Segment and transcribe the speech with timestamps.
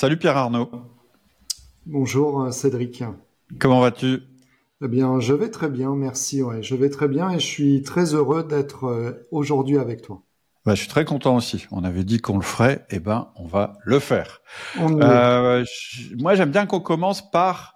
[0.00, 0.70] Salut Pierre Arnaud.
[1.84, 3.02] Bonjour euh, Cédric.
[3.58, 4.20] Comment vas-tu?
[4.80, 6.40] Eh bien, je vais très bien, merci.
[6.40, 10.22] Ouais, je vais très bien et je suis très heureux d'être euh, aujourd'hui avec toi.
[10.64, 11.66] Bah, je suis très content aussi.
[11.72, 14.40] On avait dit qu'on le ferait, et eh ben, on va le faire.
[14.78, 15.64] Euh,
[16.16, 17.74] moi, j'aime bien qu'on commence par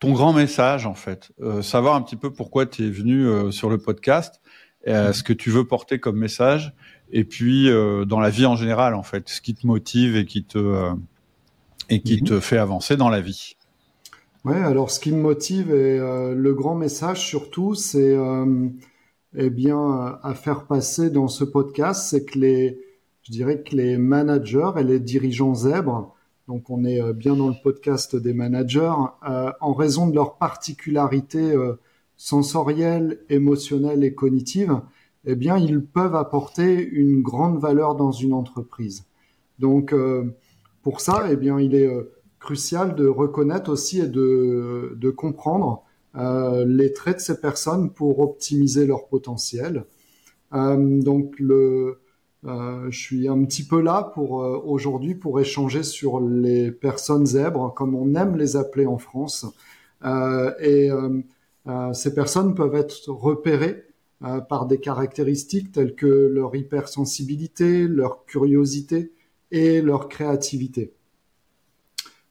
[0.00, 1.30] ton grand message, en fait.
[1.62, 4.40] savoir un petit peu pourquoi tu es venu sur le podcast,
[4.88, 5.12] mm-hmm.
[5.12, 6.74] ce que tu veux porter comme message,
[7.12, 7.70] et puis
[8.06, 10.96] dans la vie en général, en fait, ce qui te motive et qui te
[11.90, 12.28] et qui mhm.
[12.28, 13.56] te fait avancer dans la vie.
[14.44, 18.68] Ouais, alors ce qui me motive et euh, le grand message surtout, c'est euh,
[19.36, 22.80] eh bien à faire passer dans ce podcast, c'est que les,
[23.22, 26.16] je dirais que les managers et les dirigeants zèbres,
[26.48, 28.94] donc on est euh, bien dans le podcast des managers,
[29.60, 31.54] en raison de leurs particularités
[32.16, 34.80] sensorielles, émotionnelles et cognitives,
[35.26, 39.04] eh bien ils peuvent apporter une grande valeur dans une entreprise.
[39.58, 39.94] Donc
[40.82, 45.84] pour ça, eh il est euh, crucial de reconnaître aussi et de, comprendre
[46.16, 49.84] euh, les traits de ces personnes pour optimiser leur potentiel.
[50.54, 51.96] Euh, donc, je
[52.90, 58.14] suis un petit peu là pour aujourd'hui pour échanger sur les personnes zèbres, comme on
[58.14, 59.46] aime les appeler en France.
[60.02, 60.88] et
[61.92, 63.84] ces personnes peuvent être repérées
[64.48, 69.12] par des caractéristiques telles que leur hypersensibilité, leur curiosité,
[69.50, 70.94] et leur créativité.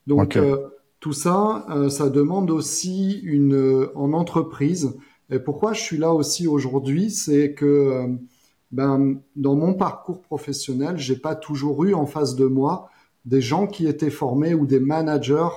[0.07, 0.57] Donc euh,
[0.99, 4.97] tout ça, euh, ça demande aussi une euh, en entreprise.
[5.29, 8.07] Et pourquoi je suis là aussi aujourd'hui, c'est que
[8.71, 12.89] ben, dans mon parcours professionnel, j'ai pas toujours eu en face de moi
[13.25, 15.49] des gens qui étaient formés ou des managers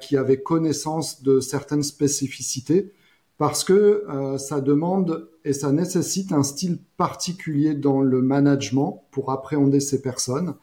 [0.00, 2.92] qui avaient connaissance de certaines spécificités
[3.36, 4.04] parce que
[4.38, 10.54] ça demande et ça nécessite un style particulier dans le management pour appréhender ces personnes.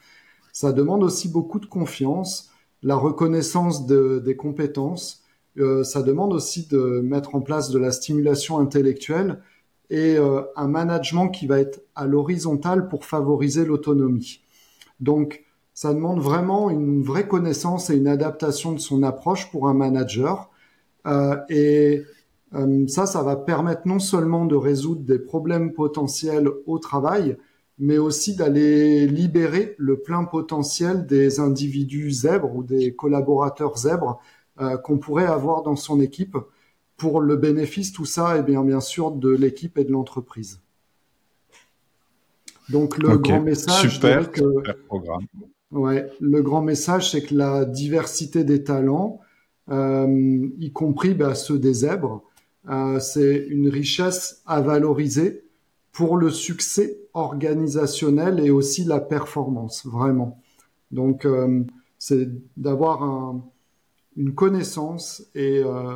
[0.59, 2.49] Ça demande aussi beaucoup de confiance,
[2.81, 5.21] la reconnaissance de, des compétences.
[5.59, 9.43] Euh, ça demande aussi de mettre en place de la stimulation intellectuelle
[9.91, 14.41] et euh, un management qui va être à l'horizontale pour favoriser l'autonomie.
[14.99, 15.43] Donc,
[15.75, 20.49] ça demande vraiment une vraie connaissance et une adaptation de son approche pour un manager.
[21.05, 22.03] Euh, et
[22.87, 27.37] ça, ça va permettre non seulement de résoudre des problèmes potentiels au travail,
[27.79, 34.19] mais aussi d'aller libérer le plein potentiel des individus zèbres ou des collaborateurs zèbres
[34.59, 36.37] euh, qu'on pourrait avoir dans son équipe
[36.97, 40.59] pour le bénéfice, tout ça, et eh bien, bien sûr, de l'équipe et de l'entreprise.
[42.69, 44.41] Donc, le grand message, super, que,
[44.87, 45.25] programme.
[45.71, 49.21] Ouais, le grand message, c'est que la diversité des talents,
[49.69, 52.23] euh, y compris bah, ceux des zèbres,
[52.69, 55.43] euh, c'est une richesse à valoriser
[55.97, 60.39] pour le succès organisationnel et aussi la performance, vraiment.
[60.91, 61.63] Donc, euh,
[61.97, 63.43] c'est d'avoir un,
[64.15, 65.95] une connaissance et euh,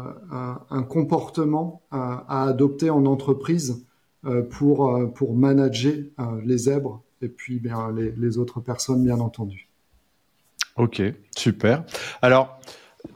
[0.72, 3.86] un, comportement à, adopter en entreprise
[4.26, 5.94] euh, pour, pour manager
[6.44, 9.70] les zèbres et puis bien, les, les autres personnes, bien entendu.
[10.78, 11.04] Ok,
[11.38, 11.84] super.
[12.24, 12.60] Alors,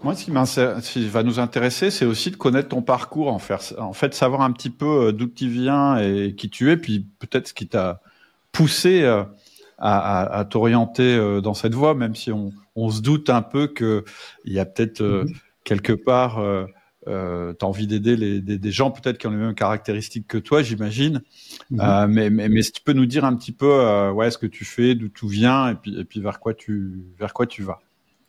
[0.03, 3.93] moi, ce qui, va nous intéresser, c'est aussi de connaître ton parcours, en, faire, en
[3.93, 7.47] fait, savoir un petit peu euh, d'où tu viens et qui tu es, puis peut-être
[7.47, 8.01] ce qui t'a
[8.55, 9.23] poussé euh,
[9.77, 13.67] à, à, t'orienter euh, dans cette voie, même si on, on se doute un peu
[13.67, 14.03] qu'il
[14.45, 15.35] y a peut-être mm-hmm.
[15.65, 16.65] quelque part, euh,
[17.07, 20.63] tu as envie d'aider des, des, gens peut-être qui ont les mêmes caractéristiques que toi,
[20.63, 21.21] j'imagine.
[21.71, 22.07] Mm-hmm.
[22.07, 24.63] mais, mais, mais, si tu peux nous dire un petit peu ouais, ce que tu
[24.63, 27.81] fais, d'où tu viens, et puis, et puis vers, quoi tu, vers quoi tu vas.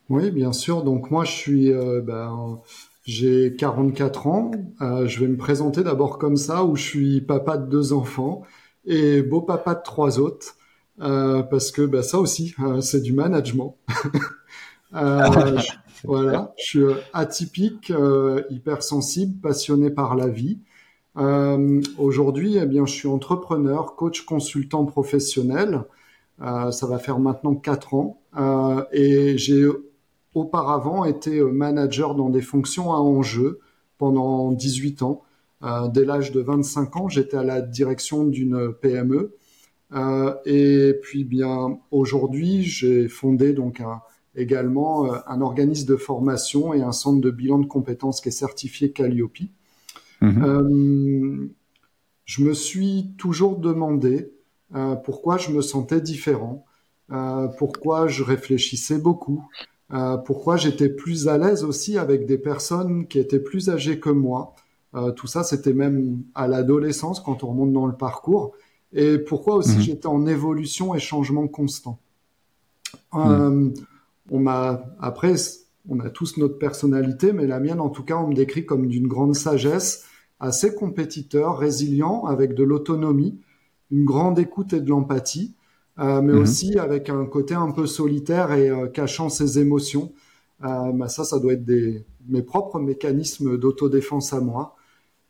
[0.09, 0.83] Oui, bien sûr.
[0.83, 2.61] Donc moi, je suis, euh, ben,
[3.05, 4.51] j'ai 44 ans.
[4.81, 8.43] Euh, je vais me présenter d'abord comme ça, où je suis papa de deux enfants
[8.85, 10.55] et beau papa de trois autres,
[11.01, 13.77] euh, parce que ben, ça aussi, euh, c'est du management.
[14.95, 15.59] Euh,
[16.05, 17.91] voilà, je suis atypique,
[18.49, 20.59] hypersensible, passionné par la vie.
[21.97, 25.83] Aujourd'hui, eh bien, je suis entrepreneur, coach, consultant professionnel.
[26.39, 28.21] ça va faire maintenant quatre ans,
[28.93, 29.67] et j'ai
[30.37, 33.59] auparavant été euh, manager dans des fonctions à enjeu
[33.97, 35.23] pendant 18 ans.
[35.63, 39.35] Euh, dès l'âge de 25 ans, j'étais à la direction d'une PME.
[39.93, 43.81] Euh, et puis bien aujourd'hui, j'ai fondé donc
[44.35, 48.91] également un organisme de formation et un centre de bilan de compétences qui est certifié
[48.91, 49.39] Calliope.
[50.19, 51.49] Mhm.
[52.25, 54.31] je me suis toujours demandé
[55.05, 56.65] pourquoi je me sentais différent,
[57.57, 59.47] pourquoi je réfléchissais beaucoup,
[59.93, 64.09] euh, pourquoi j'étais plus à l'aise aussi avec des personnes qui étaient plus âgées que
[64.09, 64.55] moi.
[64.95, 68.53] Euh, tout ça, c'était même à l'adolescence quand on remonte dans le parcours.
[68.93, 69.81] Et pourquoi aussi mhm.
[69.81, 71.99] j'étais en évolution et changement constant.
[73.13, 73.69] Euh,
[74.29, 75.35] on m'a après,
[75.87, 78.87] on a tous notre personnalité, mais la mienne, en tout cas, on me décrit comme
[78.87, 80.05] d'une grande sagesse,
[80.39, 83.39] assez compétiteur, résilient, avec de l'autonomie,
[83.91, 85.55] une grande écoute et de l'empathie,
[85.99, 86.41] euh, mais mhm.
[86.41, 90.13] aussi avec un côté un peu solitaire et euh, cachant ses émotions.
[90.63, 94.75] Euh, bah ça, ça doit être des, mes propres mécanismes d'autodéfense à moi.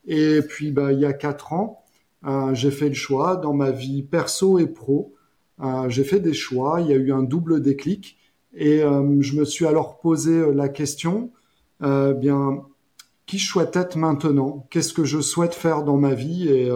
[0.06, 1.84] Et puis, bah, il y a quatre ans,
[2.26, 5.14] euh, j'ai fait le choix dans ma vie perso et pro.
[5.88, 6.82] J'ai fait des choix.
[6.82, 8.18] Il y a eu un double déclic
[8.54, 11.32] et je me suis alors posé la question
[11.82, 12.62] bien
[13.26, 14.68] qui je souhaite être maintenant?
[14.70, 16.48] Qu'est-ce que je souhaite faire dans ma vie?
[16.48, 16.72] Et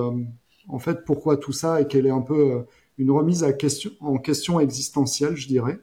[0.67, 1.79] en fait, pourquoi tout ça?
[1.79, 2.65] Et quelle est un peu
[3.01, 5.79] une remise à question, en question existentielle, je dirais.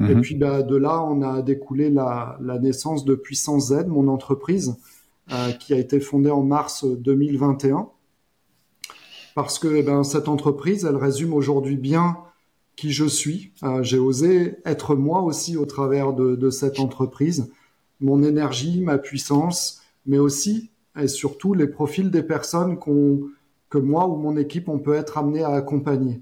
[0.00, 0.20] Et mhm.
[0.22, 4.76] puis bah, de là, on a découlé la, la naissance de Puissance Z, mon entreprise,
[5.30, 7.88] euh, qui a été fondée en mars 2021.
[9.34, 12.18] Parce que eh ben, cette entreprise, elle résume aujourd'hui bien
[12.76, 13.52] qui je suis.
[13.62, 17.50] Euh, J'ai osé être moi aussi au travers de, de, cette entreprise,
[18.00, 23.20] mon énergie, ma puissance, mais aussi et surtout les profils des personnes qu'on
[23.70, 26.20] que moi ou mon équipe on peut être amené à accompagner.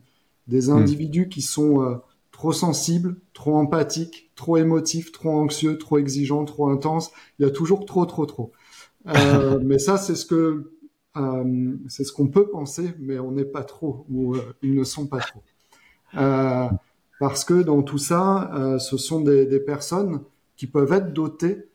[0.51, 0.79] Des mhm.
[0.79, 1.95] individus qui sont euh,
[2.33, 7.13] trop sensibles, trop empathiques, trop émotifs, trop anxieux, trop exigeants, trop intenses.
[7.39, 8.51] Il y a toujours trop, trop, trop.
[9.07, 10.73] Euh, mais ça, c'est ce que
[11.17, 15.07] euh, c'est ce qu'on peut penser, mais on n'est pas trop ou ils ne sont
[15.07, 15.43] pas trop.
[17.21, 20.23] Parce que dans tout ça, ce sont des, des, personnes
[20.57, 21.69] qui peuvent être dotées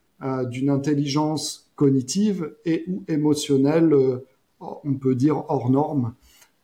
[0.49, 3.93] d'une intelligence cognitive et ou émotionnelle,
[4.59, 6.15] on peut dire hors norme.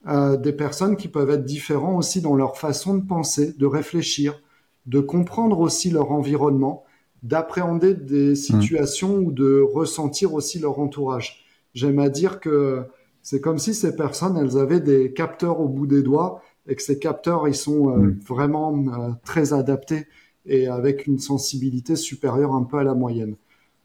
[0.06, 4.42] Des personnes qui peuvent être différents aussi dans leur façon de penser, de réfléchir,
[4.88, 6.86] de comprendre aussi leur environnement
[7.24, 8.36] d'appréhender des mmh.
[8.36, 11.46] situations ou de ressentir aussi leur entourage.
[11.74, 12.84] J'aime à dire que
[13.22, 16.82] c'est comme si ces personnes, elles avaient des capteurs au bout des doigts et que
[16.82, 18.20] ces capteurs, ils sont euh, mmh.
[18.28, 20.08] vraiment euh, très adaptés
[20.46, 23.36] et avec une sensibilité supérieure un peu à la moyenne.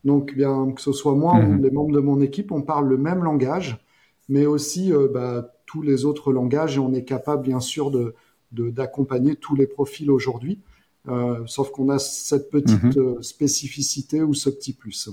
[0.05, 1.63] Donc, bien que ce soit moi ou mmh.
[1.63, 3.85] les membres de mon équipe, on parle le même langage,
[4.29, 8.15] mais aussi euh, bah, tous les autres langages et on est capable, bien sûr, de
[8.53, 10.61] d'accompagner tous les profils aujourd'hui.
[11.09, 12.93] Euh, sauf qu'on a cette petite mhm.
[12.97, 15.09] euh, spécificité ou ce petit plus.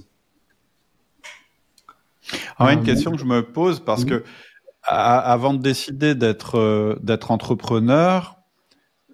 [2.57, 4.23] Alors, une euh, question que je me pose parce que
[4.85, 8.37] avant de décider d'être d'être entrepreneur,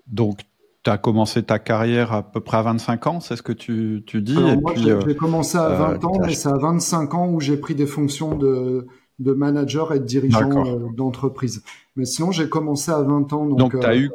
[0.07, 0.41] donc
[0.83, 4.03] tu as commencé ta carrière à peu près à 25 ans, c'est ce que tu,
[4.07, 7.57] tu dis moi, j'ai commencé à 20 ans, mais c'est à 25 ans où j'ai
[7.57, 8.88] pris des fonctions de,
[9.19, 11.63] de manager et de dirigeant d'entreprise.
[11.95, 13.45] Mais sinon, j'ai commencé à 20 ans.
[13.45, 14.10] Donc, donc tu as eu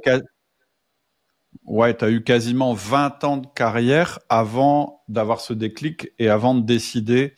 [1.66, 6.54] Ouais, tu as eu quasiment 20 ans de carrière avant d'avoir ce déclic et avant
[6.54, 7.34] de décider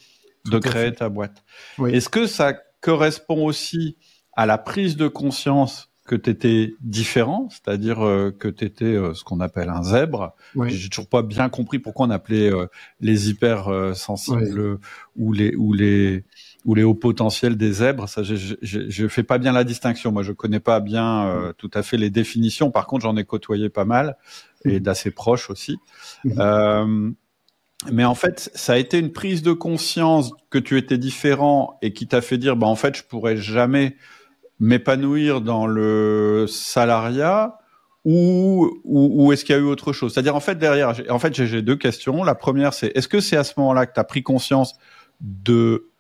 [0.47, 1.45] de créer ta boîte.
[1.87, 3.97] Est-ce que ça correspond aussi
[4.33, 9.13] à la prise de conscience que tu étais différent, c'est-à-dire euh, que tu étais euh,
[9.13, 10.35] ce qu'on appelle un zèbre?
[10.67, 12.67] J'ai toujours pas bien compris pourquoi on appelait euh,
[13.01, 14.79] les hyper sensibles
[15.17, 16.25] ou les ou les
[16.67, 18.09] ou les hauts potentiels des zèbres.
[18.09, 20.11] Ça, je, je, je, fais pas bien la distinction.
[20.11, 22.73] Moi, je connais pas bien euh, tout à fait les définitions.
[22.73, 24.17] Par contre, j'en ai côtoyé pas mal
[24.65, 24.81] et mhm.
[24.81, 25.79] d'assez proches aussi.
[26.25, 26.35] Mhm.
[26.39, 27.11] Euh,
[27.93, 31.93] mais en fait, ça a été une prise de conscience que tu étais différent et
[31.93, 33.97] qui t'a fait dire, bah en fait, je pourrais jamais
[34.59, 37.59] m'épanouir dans le salariat
[38.05, 40.15] ou, ou, ou est-ce qu'il y a eu autre chose?
[40.15, 42.25] C'est-à-dire, en fait, derrière, en fait, j'ai deux questions.
[42.25, 44.75] La première, c'est est-ce que c'est à ce moment-là que tu as pris conscience
[45.21, 45.91] de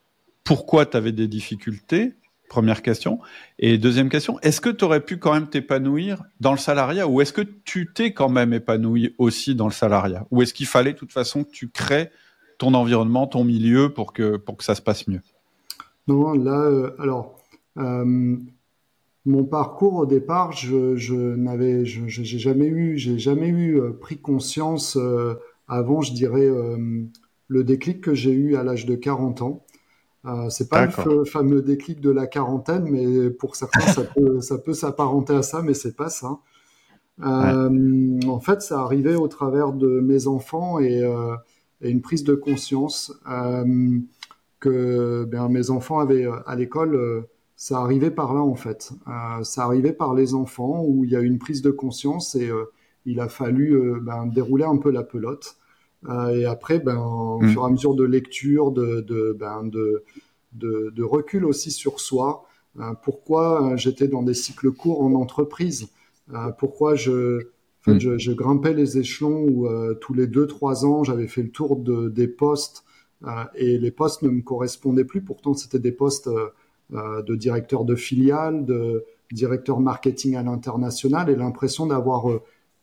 [0.46, 2.14] pourquoi tu avais des difficultés?
[2.48, 3.18] Première question.
[3.58, 7.08] Et deuxième question, est-ce que tu aurais pu quand même t'épanouir dans le salariat?
[7.08, 10.26] Ou est-ce que tu t'es quand même épanoui aussi dans le salariat?
[10.30, 12.10] Ou est-ce qu'il fallait de toute façon que tu crées
[12.58, 15.20] ton environnement, ton milieu pour que, pour que ça se passe mieux?
[16.06, 17.40] Non, là, euh, alors,
[17.78, 18.36] euh,
[19.24, 24.96] mon parcours au départ, je, n'avais, j'ai jamais eu, j'ai jamais eu euh, pris conscience
[25.66, 26.48] avant, je dirais,
[27.48, 29.65] le déclic que j'ai eu à l'âge de 40 ans.
[30.26, 34.58] Euh, c'est pas le fameux déclic de la quarantaine, mais pour certains, ça peut, ça
[34.58, 36.38] peut s'apparenter à ça, mais c'est pas ça.
[37.22, 41.34] Euh, En fait, ça arrivait au travers de mes enfants et, euh,
[41.80, 43.98] et une prise de conscience euh,
[44.60, 47.26] que ben, mes enfants avaient à l'école.
[47.56, 48.92] Ça arrivait par là en fait.
[49.42, 52.50] ça arrivait par les enfants où il y a eu une prise de conscience et
[53.06, 55.56] il a fallu ben, dérouler un peu la pelote.
[56.08, 57.48] Euh, et après, ben, au mm.
[57.48, 60.04] fur et à mesure de lecture, de, de, ben, de,
[60.52, 62.44] de, de recul aussi sur soi,
[62.78, 65.88] euh, pourquoi euh, j'étais dans des cycles courts en entreprise,
[66.58, 67.48] pourquoi je,
[67.86, 67.98] mm.
[67.98, 69.68] je, je, grimpais les échelons où
[70.00, 72.84] tous les deux trois ans j'avais fait le tour de, des postes
[73.54, 75.22] et les postes ne me correspondaient plus.
[75.22, 76.28] Pourtant c'était des postes
[76.90, 82.26] de directeur de filiale, de directeur marketing à l'international et l'impression d'avoir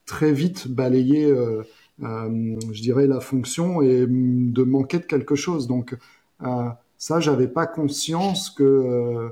[0.06, 1.30] très vite balayé
[2.00, 5.68] je dirais, la fonction et de manquer de quelque chose.
[5.68, 5.98] Donc
[6.98, 9.30] ça, j'avais pas conscience que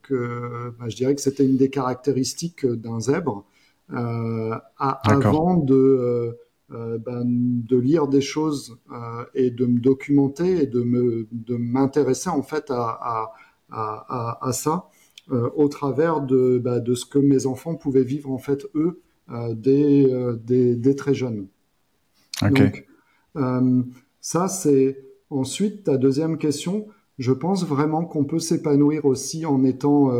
[0.00, 3.44] que bah, je dirais que c'était une des caractéristiques d'un zèbre
[3.88, 6.34] avant de
[6.74, 11.56] euh, ben, de lire des choses euh, et de me documenter et de me de
[11.56, 13.34] m'intéresser en fait à,
[13.70, 14.88] à, à, ça
[15.32, 19.02] euh, au travers de, bah, de ce que mes enfants pouvaient vivre en fait eux
[19.54, 20.06] dès,
[20.76, 21.46] dès, très jeunes.
[22.40, 22.86] Donc
[24.20, 24.98] ça c'est
[25.30, 26.86] ensuite ta deuxième question.
[27.18, 30.10] Je pense vraiment qu'on peut s'épanouir aussi en étant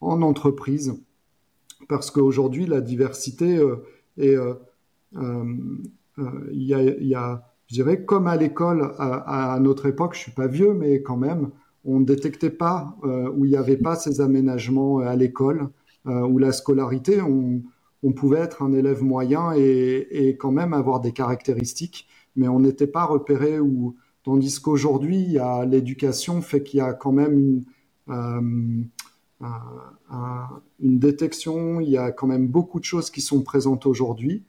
[0.00, 0.94] en entreprise.
[1.88, 3.60] Parce qu'aujourd'hui la diversité
[4.16, 4.36] est
[5.16, 5.54] euh,
[6.18, 10.46] euh, il y a, je dirais, comme à l'école à, notre époque, je suis pas
[10.46, 11.50] vieux, mais quand même,
[11.84, 15.68] on ne détectait pas euh, où il n'y avait pas ces aménagements à l'école,
[16.06, 17.20] euh, où la scolarité,
[18.02, 22.60] on, pouvait être un élève moyen et, et, quand même avoir des caractéristiques, mais on
[22.60, 27.12] n'était pas repéré où, tandis qu'aujourd'hui, il y a l'éducation fait qu'il y a quand
[27.12, 27.64] même une,
[28.10, 28.40] euh,
[30.80, 34.44] une détection, il y a quand même beaucoup de choses qui sont présentes aujourd'hui.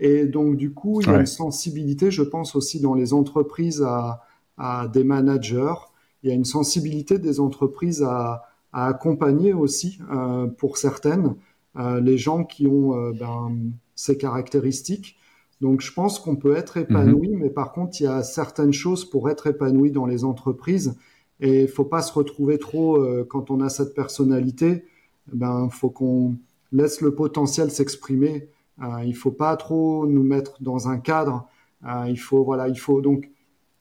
[0.00, 3.82] Et donc, du coup, il y a une sensibilité, je pense aussi dans les entreprises
[3.82, 4.22] à,
[4.56, 5.74] à, des managers.
[6.22, 11.32] Il y a une sensibilité des entreprises à, à accompagner aussi, euh, pour certaines, euh,
[11.78, 13.56] les gens qui ont euh, ben,
[13.94, 15.16] ces caractéristiques.
[15.60, 17.40] Donc, je pense qu'on peut être épanoui, mhm.
[17.40, 20.96] mais par contre, il y a certaines choses pour être épanoui dans les entreprises.
[21.40, 24.84] Et il faut pas se retrouver trop euh, quand on a cette personnalité.
[25.32, 26.36] Ben, faut qu'on
[26.72, 28.48] laisse le potentiel s'exprimer
[28.82, 31.48] euh, il faut pas trop nous mettre dans un cadre.
[31.86, 33.30] Euh, il faut voilà, il faut donc,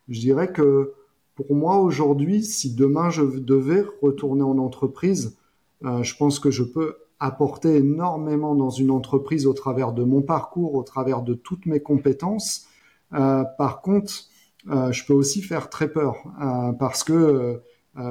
[0.10, 0.94] je dirais que
[1.36, 5.38] pour moi aujourd'hui, si demain je devais retourner en entreprise,
[5.86, 10.22] euh, je pense que je peux apporter énormément dans une entreprise au travers de mon
[10.22, 12.68] parcours, au travers de toutes mes compétences.
[13.14, 14.14] Euh, par contre,
[14.70, 17.62] euh, je peux aussi faire très peur euh, parce que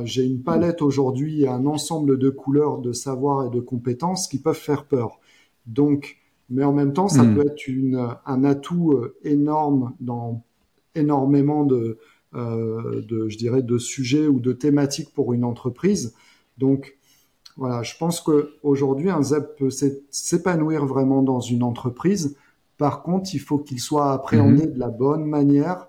[0.02, 4.56] j'ai une palette aujourd'hui, un ensemble de couleurs, de savoirs et de compétences qui peuvent
[4.56, 5.20] faire peur.
[5.66, 6.16] Donc,
[6.50, 7.36] mais en même temps, ça hmm.
[7.36, 10.42] peut être une, un atout énorme dans
[10.96, 11.98] énormément de,
[12.34, 16.16] de, je dirais, de sujets ou de thématiques pour une entreprise.
[16.58, 16.98] Donc,
[17.56, 19.70] voilà, je pense qu'aujourd'hui, un ZEP peut
[20.10, 22.36] s'épanouir vraiment dans une entreprise.
[22.76, 24.74] Par contre, il faut qu'il soit appréhendé hmm.
[24.74, 25.88] de la bonne manière.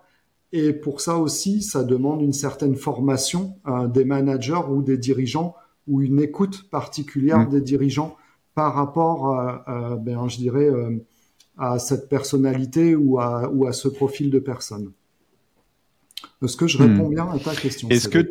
[0.53, 5.55] Et pour ça aussi, ça demande une certaine formation euh, des managers ou des dirigeants
[5.87, 7.49] ou une écoute particulière hmm.
[7.49, 8.15] des dirigeants
[8.55, 10.97] par rapport, à, ben, je dirais, euh,
[11.57, 14.91] à cette personnalité ou à, ou à ce profil de personne.
[16.41, 17.13] Est-ce que je réponds hmm.
[17.13, 18.25] bien à ta question Est-ce que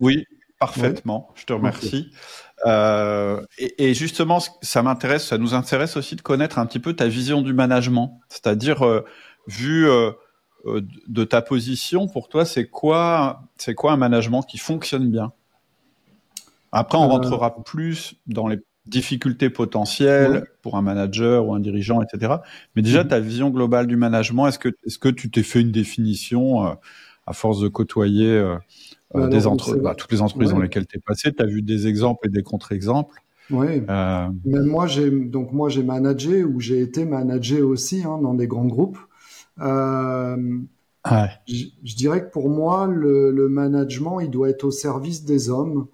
[0.00, 0.24] oui,
[0.58, 1.30] parfaitement.
[1.34, 2.12] Je te remercie.
[2.66, 7.08] Euh, et, justement, ça m'intéresse, ça nous intéresse aussi de connaître un petit peu ta
[7.08, 9.04] vision du management, c'est-à-dire euh,
[9.46, 9.86] vu
[10.64, 15.32] de ta position, pour toi, c'est quoi, c'est quoi un management qui fonctionne bien?
[16.72, 22.34] Après, on rentrera plus dans les difficultés potentielles pour un manager ou un dirigeant, etc.
[22.74, 23.08] Mais déjà, mhm.
[23.08, 26.74] ta vision globale du management, est-ce que, est-ce que tu t'es fait une définition euh,
[27.26, 28.42] à force de côtoyer
[29.14, 29.76] euh, euh, entre...
[29.76, 32.30] Bah, toutes les entreprises dans lesquelles tu es passé Tu as vu des exemples et
[32.30, 33.82] des contre-exemples oui.
[33.86, 38.46] Même moi, j'ai donc moi j'ai managé ou j'ai été managé aussi hein, dans des
[38.46, 38.96] grands groupes.
[39.60, 40.58] Euh,
[41.46, 45.50] je, je, dirais que pour moi, le, le, management, il doit être au service des
[45.50, 45.88] hommes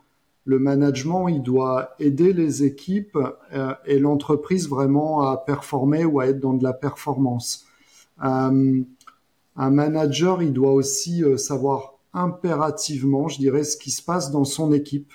[0.44, 3.18] le management, il doit aider les équipes
[3.52, 7.66] euh, et l'entreprise vraiment à performer ou à être dans de la performance.
[8.24, 8.82] Euh,
[9.56, 14.44] un manager, il doit aussi euh, savoir impérativement, je dirais, ce qui se passe dans
[14.44, 15.12] son équipe,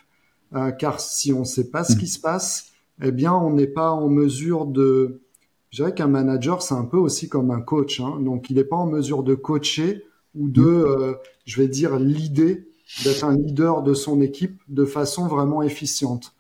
[0.79, 2.71] car si on ne sait pas ce qui se passe,
[3.01, 5.21] eh bien, on n'est pas en mesure de.
[5.69, 8.21] Je dirais qu'un manager, c'est un peu aussi comme un coach, hein.
[8.21, 12.69] donc il n'est pas en mesure de coacher ou de, je vais dire, l'idée
[13.03, 16.33] d'être un leader de son équipe de façon vraiment efficiente.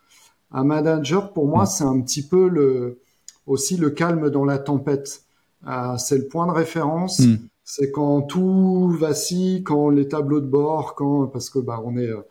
[0.51, 2.99] Un manager, pour moi, c'est un petit peu le,
[3.47, 5.23] aussi le calme dans la tempête.
[5.67, 7.21] Euh, c'est le point de référence.
[7.67, 12.11] C'est quand tout vacille, quand les tableaux de bord, quand parce que bah on est
[12.11, 12.21] euh,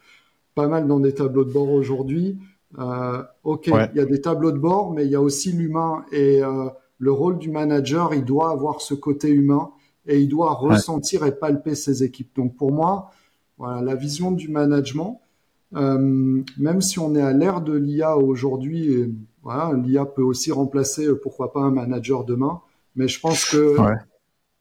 [0.55, 2.38] pas mal dans des tableaux de bord aujourd'hui.
[2.79, 6.05] Euh, ok, il y a des tableaux de bord, mais il y a aussi l'humain
[6.12, 9.71] et euh, le rôle du manager, il doit avoir ce côté humain
[10.07, 12.31] et il doit ressentir et palper ses équipes.
[12.37, 13.11] Donc pour moi,
[13.59, 15.21] voilà, la vision du management.
[15.75, 19.12] Euh, même si on est à l'ère de l'IA aujourd'hui,
[19.43, 22.61] voilà, l'IA peut aussi remplacer, pourquoi pas, un manager demain.
[22.95, 23.76] Mais je pense que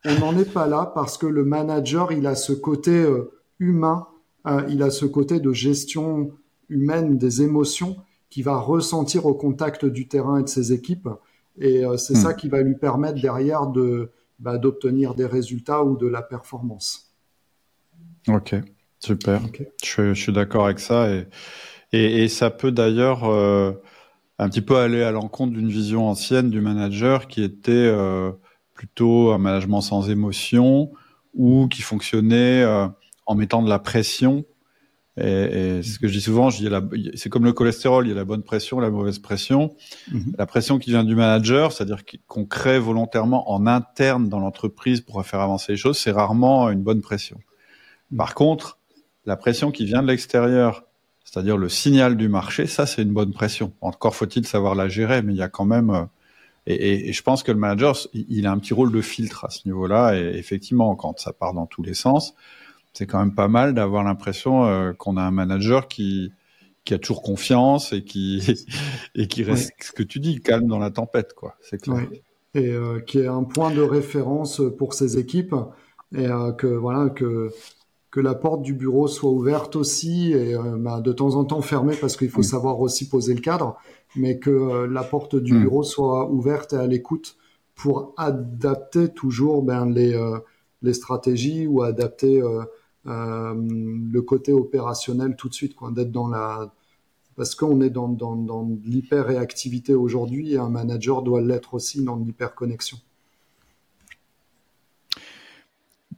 [0.06, 4.08] on n'en est pas là parce que le manager, il a ce côté euh, humain,
[4.68, 6.32] il a ce côté de gestion
[6.68, 7.96] humaine des émotions
[8.30, 11.08] qui va ressentir au contact du terrain et de ses équipes.
[11.58, 12.18] Et c'est hmm.
[12.18, 14.12] ça qui va lui permettre derrière de
[14.44, 17.14] bah, d'obtenir des résultats ou de la performance.
[18.28, 18.56] Ok,
[19.00, 19.42] super.
[19.84, 21.26] Je, suis d'accord avec ça et,
[21.94, 23.72] et, ça peut d'ailleurs euh,
[24.40, 28.32] un petit peu aller à l'encontre d'une vision ancienne du manager qui était euh,
[28.74, 30.92] plutôt un management sans émotion
[31.34, 32.88] ou qui fonctionnait euh,
[33.26, 34.46] en mettant de la pression.
[35.16, 35.28] Et,
[35.78, 38.16] et ce que je dis souvent, je dis c'est comme le cholestérol, il y a
[38.16, 39.76] la bonne pression, la mauvaise pression.
[40.12, 40.34] Mhm.
[40.38, 45.24] La pression qui vient du manager, c'est-à-dire qu'on crée volontairement en interne dans l'entreprise pour
[45.24, 47.38] faire avancer les choses, c'est rarement une bonne pression.
[48.12, 48.18] Mhm.
[48.18, 48.80] Par contre,
[49.26, 50.84] la pression qui vient de l'extérieur,
[51.24, 53.74] c'est-à-dire le signal du marché, ça c'est une bonne pression.
[53.82, 56.08] Encore faut-il savoir la gérer, mais il y a quand même
[56.66, 59.50] et, et, je pense que le manager, il a un petit rôle de filtre à
[59.50, 60.16] ce niveau-là.
[60.16, 62.36] Et effectivement, quand ça part dans tous les sens,
[62.94, 66.32] c'est quand même pas mal d'avoir l'impression euh, qu'on a un manager qui,
[66.86, 68.66] qui a toujours confiance et qui,
[69.16, 71.56] et qui reste, ce que tu dis, calme dans la tempête, quoi.
[71.62, 72.08] C'est clair.
[72.56, 75.56] Et euh, qui est un point de référence pour ses équipes
[76.16, 77.50] et euh, que voilà que
[78.12, 81.96] que la porte du bureau soit ouverte aussi et bah, de temps en temps fermée
[82.00, 83.76] parce qu'il faut savoir aussi poser le cadre
[84.16, 85.62] mais que euh, la porte du hmm.
[85.62, 87.38] bureau soit ouverte et à l'écoute
[87.76, 90.38] pour adapter toujours ben, les, euh,
[90.82, 92.64] les stratégies ou adapter euh,
[93.06, 96.74] le côté opérationnel tout de suite, quoi, d'être dans la
[97.36, 102.16] parce qu'on est dans, dans, dans l'hyper-réactivité aujourd'hui et un manager doit l'être aussi dans
[102.16, 103.00] l'hyper-connexion.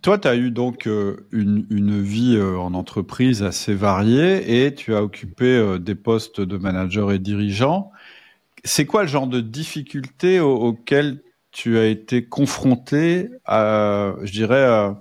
[0.05, 5.01] Toi, tu as eu donc une, une vie en entreprise assez variée et tu as
[5.01, 7.89] occupé des postes de manager et dirigeant.
[8.63, 14.93] C'est quoi le genre de difficultés auxquelles tu as été confronté, je dirais,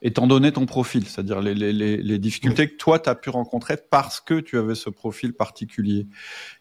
[0.00, 4.40] étant donné ton profil, c'est-à-dire les, difficultés que toi, tu as pu rencontrer parce que
[4.40, 6.06] tu avais ce profil particulier.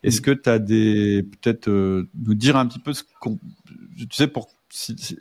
[0.03, 3.39] Est-ce que tu as des, peut-être, euh, nous dire un petit peu ce qu'on,
[3.96, 4.29] tu sais,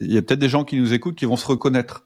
[0.01, 2.06] il y a peut-être des gens qui nous écoutent qui vont se reconnaître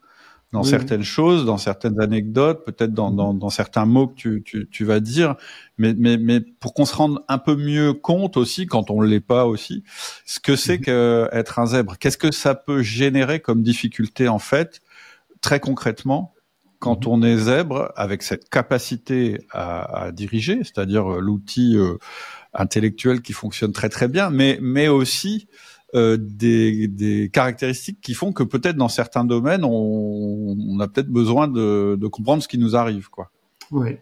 [0.53, 4.69] dans certaines choses, dans certaines anecdotes, peut-être dans, dans, dans, certains mots que tu, tu,
[4.69, 5.37] tu vas dire,
[5.79, 9.21] mais, mais, mais pour qu'on se rende un peu mieux compte aussi, quand on l'est
[9.21, 9.85] pas aussi,
[10.27, 11.29] ce que c'est mhm.
[11.31, 11.97] qu'être un zèbre.
[11.99, 14.81] Qu'est-ce que ça peut générer comme difficulté en fait,
[15.41, 16.35] très concrètement,
[16.81, 17.13] quand mhm.
[17.13, 21.97] on est zèbre, avec cette capacité à, à diriger, c'est-à-dire euh, l'outil euh,
[22.55, 25.47] intellectuel qui fonctionne très très bien, mais, mais aussi
[25.97, 31.97] euh, des, caractéristiques qui font que peut-être dans certains domaines, on, a peut-être besoin de,
[31.97, 33.11] de, comprendre ce qui nous arrive.
[33.11, 33.31] Quoi.
[33.73, 33.97] Oui.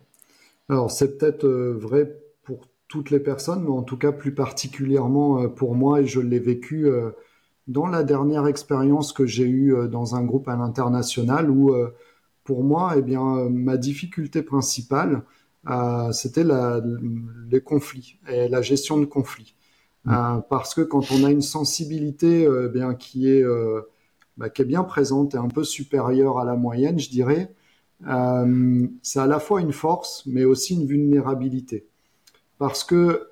[0.68, 5.42] Alors c'est peut-être euh, vrai pour toutes les personnes, mais en tout cas plus particulièrement
[5.42, 6.90] euh, pour moi, et je l'ai vécu
[7.68, 11.74] dans la dernière expérience que j'ai eue dans un groupe à l'international, où
[12.44, 15.22] pour moi, eh bien, ma difficulté principale,
[16.12, 16.44] c'était
[17.50, 19.54] les conflits et la gestion de conflits.
[20.10, 23.82] Euh, parce que quand on a une sensibilité euh, bien qui est euh,
[24.36, 27.52] bah, qui est bien présente et un peu supérieure à la moyenne, je dirais,
[29.02, 31.86] c'est à la fois une force mais aussi une vulnérabilité.
[32.58, 33.28] Parce que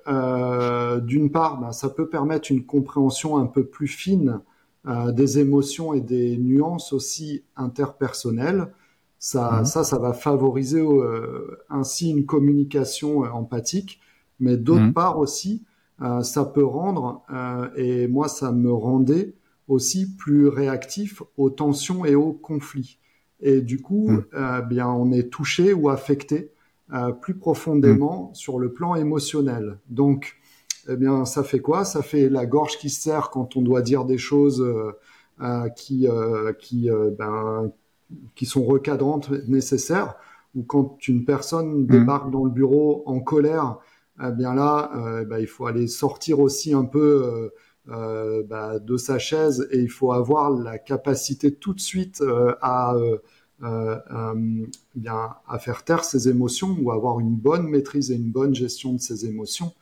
[1.05, 4.41] d'une part, bah, ça peut permettre une compréhension un peu plus fine
[4.85, 8.73] des émotions et des nuances aussi interpersonnelles.
[9.19, 9.65] Ça, mm.
[9.65, 10.85] ça, ça va favoriser
[11.69, 14.01] ainsi une communication empathique,
[14.41, 14.93] mais d'autre mm.
[14.93, 15.66] part aussi, euh,
[15.99, 19.33] ça peut rendre, euh, et moi ça me rendait
[19.67, 22.99] aussi plus réactif aux tensions et aux conflits.
[23.39, 26.51] Et du coup, euh, bien, on est touché ou affecté
[27.21, 28.35] plus profondément hmm.
[28.35, 29.77] sur le plan émotionnel.
[29.89, 30.37] Donc,
[30.87, 31.83] eh bien, ça fait quoi?
[31.83, 34.65] Ça fait la gorge qui se serre quand on doit dire des choses
[35.75, 36.07] qui,
[36.59, 37.71] qui, ben,
[38.35, 40.15] qui sont recadrantes nécessaires,
[40.55, 41.87] ou quand une personne hmm.
[41.87, 43.79] débarque dans le bureau en colère
[44.23, 47.49] eh bien là, euh, bah, il faut aller sortir aussi un peu euh,
[47.89, 52.23] euh, bah, de sa chaise et il faut avoir la capacité tout de suite
[52.61, 52.95] à
[54.95, 58.93] bien à faire taire ses émotions ou avoir une bonne maîtrise et une bonne gestion
[58.93, 59.73] de ses émotions.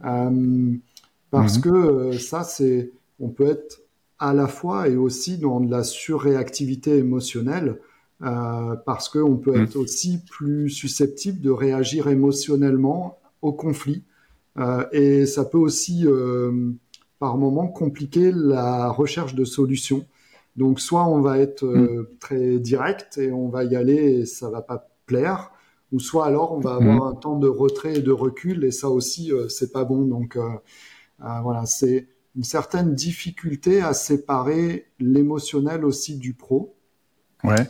[0.00, 1.62] parce mhm.
[1.62, 2.90] que ça, c'est,
[3.20, 3.82] on peut être
[4.18, 7.80] à la fois et aussi dans de la surréactivité émotionnelle,
[8.22, 9.64] euh, parce qu'on peut mhm.
[9.64, 14.04] être aussi plus susceptible de réagir émotionnellement au conflit.
[14.58, 16.72] Euh, et ça peut aussi, euh,
[17.18, 20.06] par moment, compliquer la recherche de solutions.
[20.56, 22.18] Donc, soit on va être euh, mm.
[22.20, 25.50] très direct et on va y aller et ça va pas plaire,
[25.92, 27.08] ou soit alors on va avoir mm.
[27.08, 30.02] un temps de retrait et de recul et ça aussi, c'est pas bon.
[30.02, 30.38] Donc,
[31.18, 36.74] voilà, c'est une certaine difficulté à séparer l'émotionnel aussi du pro.
[37.44, 37.66] Ouais.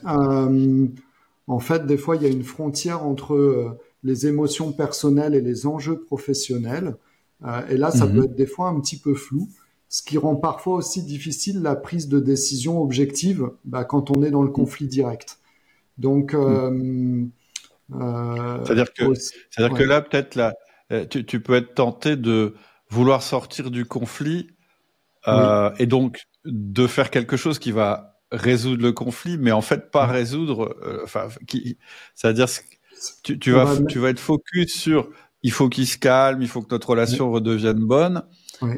[1.46, 5.66] en fait, des fois, il y a une frontière entre les émotions personnelles et les
[5.66, 6.96] enjeux professionnels.
[7.44, 8.14] Euh, et là, ça mhm.
[8.14, 9.48] peut être des fois un petit peu flou.
[9.88, 14.30] ce qui rend parfois aussi difficile la prise de décision objective bah, quand on est
[14.30, 15.38] dans le conflit direct.
[15.98, 17.26] Donc, euh,
[17.94, 20.54] euh, c'est-à-dire que, c'est-à-dire que là, peut-être là,
[21.10, 22.54] tu, tu, peux être tenté de
[22.88, 24.48] vouloir sortir du conflit
[25.28, 29.90] euh, et donc de faire quelque chose qui va résoudre le conflit, mais en fait
[29.90, 30.76] pas résoudre.
[30.82, 31.78] Euh, enfin, qui,
[32.14, 32.48] c'est-à-dire
[33.22, 35.08] tu, tu vas, tu vas être focus sur
[35.42, 38.22] il faut qu'il se calme, il faut que notre relation redevienne bonne.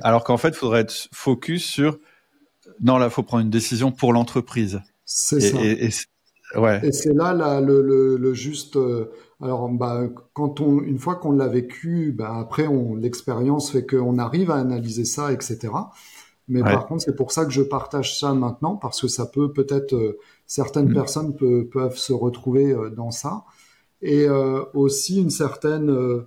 [0.01, 1.99] Alors qu'en fait, il faudrait être focus sur
[2.81, 4.81] non, là, il faut prendre une décision pour l'entreprise.
[5.05, 5.59] C'est ça.
[5.63, 5.91] Et,
[6.59, 6.81] ouais.
[6.83, 8.77] et c'est là, là le, le, le, juste.
[8.77, 9.11] Euh,
[9.41, 14.19] alors, bah, quand on, une fois qu'on l'a vécu, bah, après, on, l'expérience fait qu'on
[14.19, 15.73] arrive à analyser ça, etc.
[16.49, 19.53] Mais par contre, c'est pour ça que je partage ça maintenant, parce que ça peut
[19.53, 20.95] peut-être euh, certaines mm.
[20.95, 21.37] personnes
[21.71, 23.45] peuvent se retrouver euh, dans ça,
[24.05, 24.29] et
[24.75, 26.25] aussi une certaine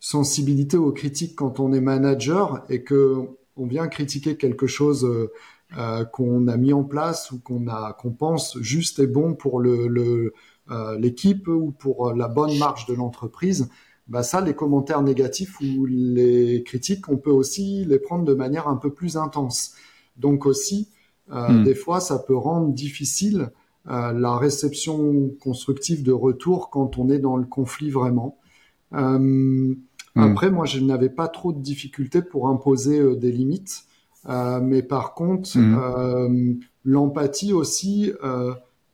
[0.00, 3.28] sensibilité aux critiques quand on est manager et que
[3.58, 5.32] on vient critiquer quelque chose euh,
[5.76, 9.60] euh, qu'on a mis en place ou qu'on a qu'on pense juste et bon pour
[9.60, 10.32] le
[10.70, 13.70] euh, l'équipe ou pour la bonne marche de l'entreprise,
[14.06, 18.68] bah ça, les commentaires négatifs ou les critiques, on peut aussi les prendre de manière
[18.68, 19.72] un peu plus intense.
[20.16, 20.90] Donc aussi,
[21.28, 21.64] hmm.
[21.64, 23.50] des fois, ça peut rendre difficile
[23.88, 28.38] la réception constructive de retour quand on est dans le conflit vraiment.
[28.92, 29.74] Euh,
[30.18, 30.22] Hmm.
[30.22, 33.84] Après, moi, je n'avais pas trop de difficultés pour imposer euh, des limites.
[34.28, 35.78] Euh, mais par contre, hmm.
[35.78, 38.12] euh, l'empathie aussi,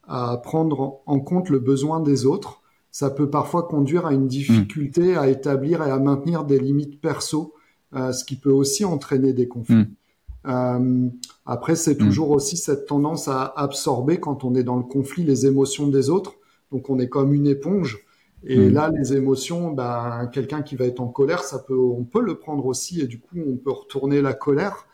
[0.07, 5.17] à prendre en compte le besoin des autres, ça peut parfois conduire à une difficulté
[5.17, 7.53] à établir et à maintenir des limites perso,
[7.93, 9.87] ce qui peut aussi entraîner des conflits.
[10.45, 11.09] Hmm.
[11.45, 15.45] après, c'est toujours aussi cette tendance à absorber quand on est dans le conflit les
[15.45, 16.35] émotions des autres.
[16.71, 18.05] Donc, on est comme une éponge.
[18.47, 18.73] Et mm.
[18.73, 22.35] là, les émotions, ben, quelqu'un qui va être en colère, ça peut, on peut le
[22.35, 24.85] prendre aussi, et du coup, on peut retourner la colère.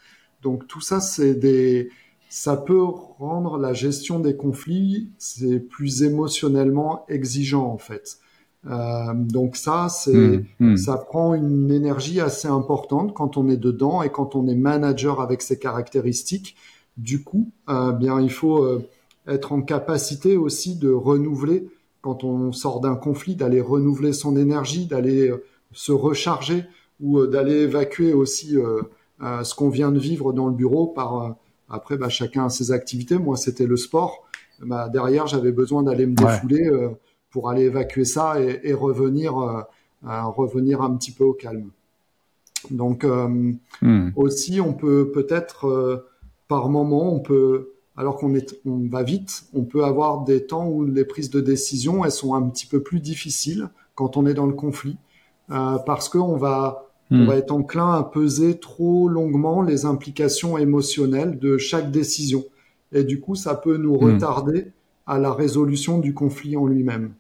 [0.42, 1.90] Donc tout ça, c'est des,
[2.30, 8.20] ça peut rendre la gestion des conflits, c'est plus émotionnellement exigeant en fait.
[8.70, 10.46] Euh, donc ça, c'est, mm.
[10.60, 10.78] Mm.
[10.78, 15.22] ça prend une énergie assez importante quand on est dedans et quand on est manager
[15.22, 16.56] avec ces caractéristiques.
[16.98, 18.88] Du coup, euh, bien, il faut euh,
[19.28, 21.68] être en capacité aussi de renouveler
[22.02, 25.32] quand on sort d'un conflit, d'aller renouveler son énergie, d'aller
[25.72, 26.66] se recharger
[27.00, 28.56] ou d'aller évacuer aussi
[29.20, 31.36] ce qu'on vient de vivre dans le bureau par
[31.70, 34.24] après bah, chacun a ses activités moi c'était le sport
[34.66, 36.72] bah, derrière j'avais besoin d'aller me défouler
[37.32, 39.66] pour aller évacuer ça et, et revenir
[40.04, 41.70] revenir un petit peu au calme
[42.70, 43.06] donc
[43.82, 44.10] hmm.
[44.16, 46.06] aussi on peut peut-être
[46.48, 50.68] par moment on peut alors qu'on est, on va vite, on peut avoir des temps
[50.68, 54.34] où les prises de décision, elles sont un petit peu plus difficiles quand on est
[54.34, 54.98] dans le conflit,
[55.52, 57.26] euh, parce qu'on va, on hmm.
[57.28, 62.44] va être enclin à peser trop longuement les implications émotionnelles de chaque décision.
[62.94, 64.14] Et du coup, ça peut nous hmm.
[64.14, 64.72] retarder
[65.06, 67.14] à la résolution du conflit en lui-même.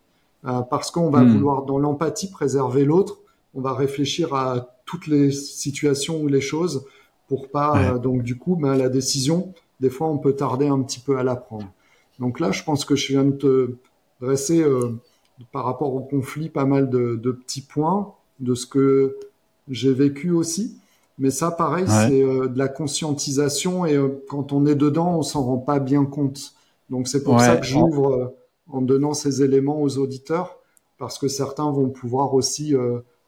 [0.45, 1.33] Euh, parce qu'on va hmm.
[1.33, 3.19] vouloir, dans l'empathie, préserver l'autre,
[3.53, 6.85] on va réfléchir à toutes les situations ou les choses
[7.27, 10.81] pour pas, euh, donc du coup, ben, la décision, des fois on peut tarder un
[10.81, 11.67] petit peu à l'apprendre.
[12.19, 13.75] Donc là, je pense que je viens de te
[14.21, 14.99] dresser euh,
[15.51, 19.17] par rapport au conflit pas mal de, petits points de ce que
[19.67, 20.77] j'ai vécu aussi.
[21.17, 25.21] Mais ça, pareil, c'est euh, de la conscientisation et euh, quand on est dedans, on
[25.23, 26.53] s'en rend pas bien compte.
[26.89, 28.33] Donc c'est pour ça que j'ouvre
[28.71, 30.57] en donnant ces éléments aux auditeurs
[30.97, 32.75] parce que certains vont pouvoir aussi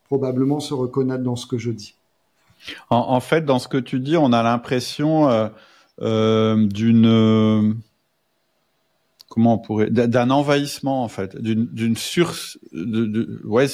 [0.06, 1.96] probablement se reconnaître dans ce que je dis.
[2.90, 5.50] En, en, fait, dans ce que tu dis, on a l'impression
[6.02, 7.72] euh, d'une euh,
[9.30, 12.34] comment on pourrait d'un envahissement en fait, d'une sur
[12.72, 13.68] de, ouais,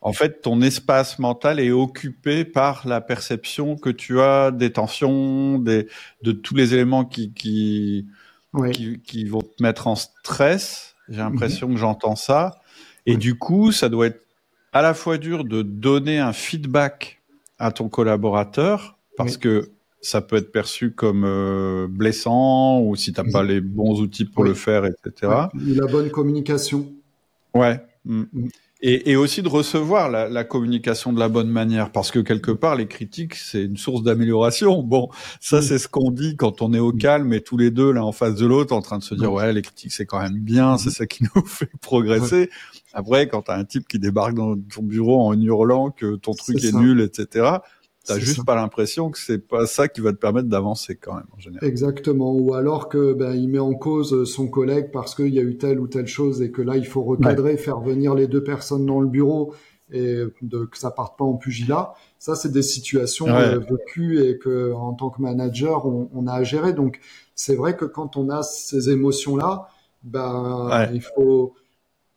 [0.00, 5.58] en fait ton espace mental est occupé par la perception que tu as des tensions,
[5.58, 5.88] des
[6.22, 8.06] de tous les éléments qui qui
[8.72, 10.94] qui, qui, vont te mettre en stress.
[11.08, 11.74] J'ai l'impression mhm.
[11.74, 12.60] que j'entends ça
[13.06, 14.20] et du coup ça doit être
[14.72, 17.22] à la fois dur de donner un feedback
[17.58, 23.20] à ton collaborateur parce que ça peut être perçu comme euh, blessant ou si tu
[23.20, 25.32] n'as pas les bons outils pour le faire, etc.
[25.54, 26.92] la bonne communication.
[27.54, 27.80] Ouais.
[28.04, 28.24] Mm.
[28.80, 28.86] Mm.
[28.86, 32.50] Et, et, aussi de recevoir la, la, communication de la bonne manière, parce que quelque
[32.50, 34.82] part, les critiques, c'est une source d'amélioration.
[34.82, 35.08] Bon,
[35.40, 38.04] ça, c'est ce qu'on dit quand on est au calme et tous les deux, là,
[38.04, 40.38] en face de l'autre, en train de se dire, ouais, les critiques, c'est quand même
[40.38, 42.50] bien, c'est ça qui nous fait progresser.
[42.92, 46.32] Après, quand tu as un type qui débarque dans ton bureau en hurlant que ton
[46.32, 47.58] truc est, est nul, etc.,
[48.08, 51.26] T'as juste pas l'impression que c'est pas ça qui va te permettre d'avancer quand même
[51.36, 51.68] en général.
[51.68, 52.32] Exactement.
[52.32, 55.56] Ou alors que ben, il met en cause son collègue parce qu'il y a eu
[55.56, 58.86] telle ou telle chose et que là il faut recadrer, faire venir les deux personnes
[58.86, 59.54] dans le bureau
[59.90, 61.94] et de, que ça parte pas en pugilat.
[62.18, 66.32] Ça, c'est des situations euh, vécues et que en tant que manager, on, on a
[66.34, 66.72] à gérer.
[66.72, 67.00] Donc,
[67.34, 69.68] c'est vrai que quand on a ces émotions-là,
[70.02, 71.54] ben, il faut.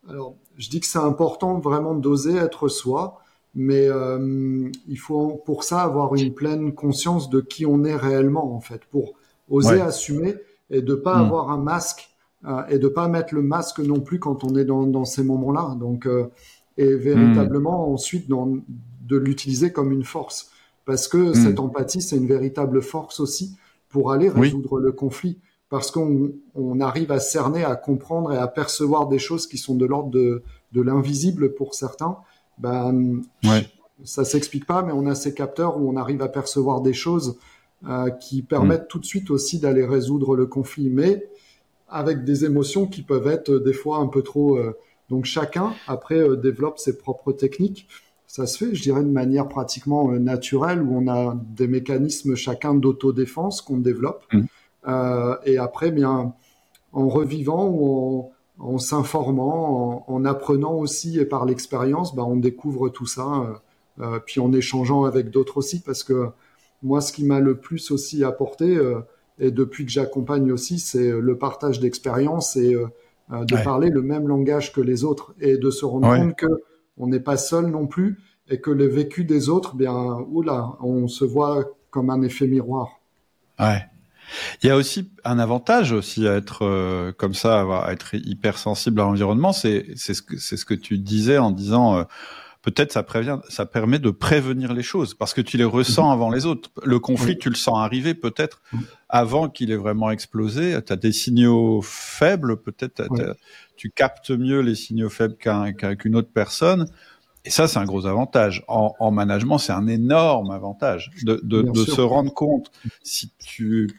[0.10, 3.21] Alors, je dis que c'est important vraiment d'oser être soi,
[3.54, 8.56] mais euh, il faut pour ça avoir une pleine conscience de qui on est réellement
[8.56, 9.14] en fait, pour
[9.50, 10.36] oser assumer
[10.70, 11.26] et de pas hmm.
[11.26, 12.10] avoir un masque
[12.46, 15.24] euh, et de pas mettre le masque non plus quand on est dans, dans ces
[15.24, 15.76] moments-là.
[15.80, 16.28] Donc euh,
[16.78, 17.94] et véritablement hmm.
[17.94, 20.52] ensuite dans, de l'utiliser comme une force
[20.86, 21.36] parce que hmm.
[21.36, 23.58] cette empathie c'est une véritable force aussi
[23.90, 25.38] pour aller résoudre le conflit
[25.68, 29.76] parce qu'on on arrive à cerner, à comprendre et à percevoir des choses qui sont
[29.76, 32.18] de l'ordre de, de l'invisible pour certains.
[32.62, 33.68] Ben, ouais.
[34.04, 37.38] ça s'explique pas, mais on a ces capteurs où on arrive à percevoir des choses
[37.88, 41.28] euh, qui permettent tout de suite aussi d'aller résoudre le conflit, mais
[41.92, 44.58] avec des émotions qui peuvent être des fois un peu trop.
[44.58, 44.76] Euh,
[45.10, 47.88] donc chacun après euh, développe ses propres techniques.
[48.26, 52.36] Ça se fait, je dirais, de manière pratiquement euh, naturelle où on a des mécanismes
[52.36, 54.26] chacun d'autodéfense qu'on développe.
[54.32, 54.46] Mmh.
[55.46, 56.34] et après, bien,
[56.94, 62.38] en revivant ou en, en s'informant, en, en, apprenant aussi et par l'expérience, ben, on
[62.38, 63.62] découvre tout ça.
[64.00, 66.30] Euh, puis en échangeant avec d'autres aussi, parce que
[66.82, 68.80] moi, ce qui m'a le plus aussi apporté,
[69.42, 72.88] et depuis que j'accompagne aussi, c'est euh, le partage d'expériences et euh,
[73.32, 76.62] euh, de parler le même langage que les autres et de se rendre compte que
[76.98, 81.08] on n'est pas seul non plus et que le vécu des autres, bien, oula, on
[81.08, 83.00] se voit comme un effet miroir.
[83.60, 83.82] Ouais.
[84.64, 89.04] Il y a aussi un avantage aussi à être comme ça, à être hypersensible à
[89.04, 89.54] l'environnement.
[89.54, 92.06] C'est c'est ce que c'est ce que tu disais en disant
[92.62, 96.14] peut-être ça prévient, ça permet de prévenir les choses parce que tu les ressens mhm.
[96.14, 96.70] avant les autres.
[96.84, 98.82] Le conflit, tu le sens arriver peut-être mhm.
[99.10, 100.78] avant qu'il ait vraiment explosé.
[100.86, 103.04] Tu as des signaux faibles, peut-être
[103.76, 106.88] tu captes mieux les signaux faibles qu'une autre personne.
[107.44, 108.64] Et ça, c'est un gros avantage.
[108.68, 113.90] En, en management, c'est un énorme avantage de, de, de se rendre compte si tu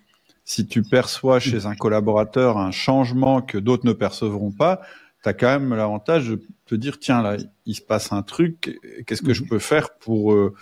[0.44, 4.81] si tu perçois chez un collaborateur un changement que d'autres ne percevront pas,
[5.22, 8.78] tu as quand même l'avantage de te dire tiens là il se passe un truc
[9.07, 9.48] qu'est-ce que je mhm.
[9.48, 10.55] peux faire pour euh,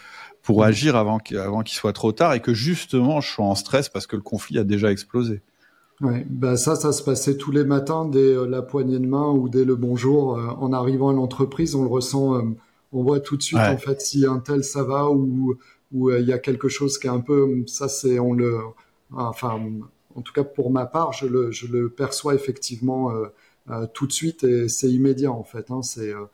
[0.43, 0.65] pour mhm.
[0.65, 3.89] agir avant qu'il avant qu'il soit trop tard et que justement je sois en stress
[3.89, 5.43] parce que le conflit a déjà explosé.
[6.03, 9.29] Ouais, bah ça, ça se passait tous les matins dès euh, la poignée de main
[9.29, 10.39] ou dès le bonjour.
[10.39, 12.41] Euh, en arrivant à l'entreprise, on le ressent,
[12.93, 15.57] on voit tout de suite en fait si un tel ça va ou
[15.93, 18.61] ou il y a quelque chose qui est un peu, ça c'est on le,
[19.13, 19.61] enfin
[20.15, 23.11] en tout cas pour ma part, je le perçois effectivement
[23.69, 25.71] euh, tout de suite et c'est immédiat en fait.
[25.71, 26.25] Hein, c'est euh,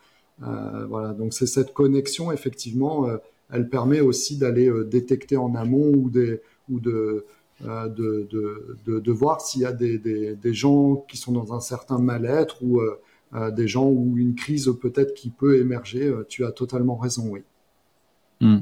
[0.43, 3.09] euh, voilà, donc c'est cette connexion effectivement,
[3.51, 6.43] elle permet aussi d'aller détecter en amont ou de
[9.09, 13.67] voir s'il y a des, gens qui sont dans un certain mal-être ou euh, des
[13.67, 16.13] gens ou une crise peut-être qui peut émerger.
[16.29, 17.41] tu as totalement raison, oui.
[18.41, 18.59] Hmm.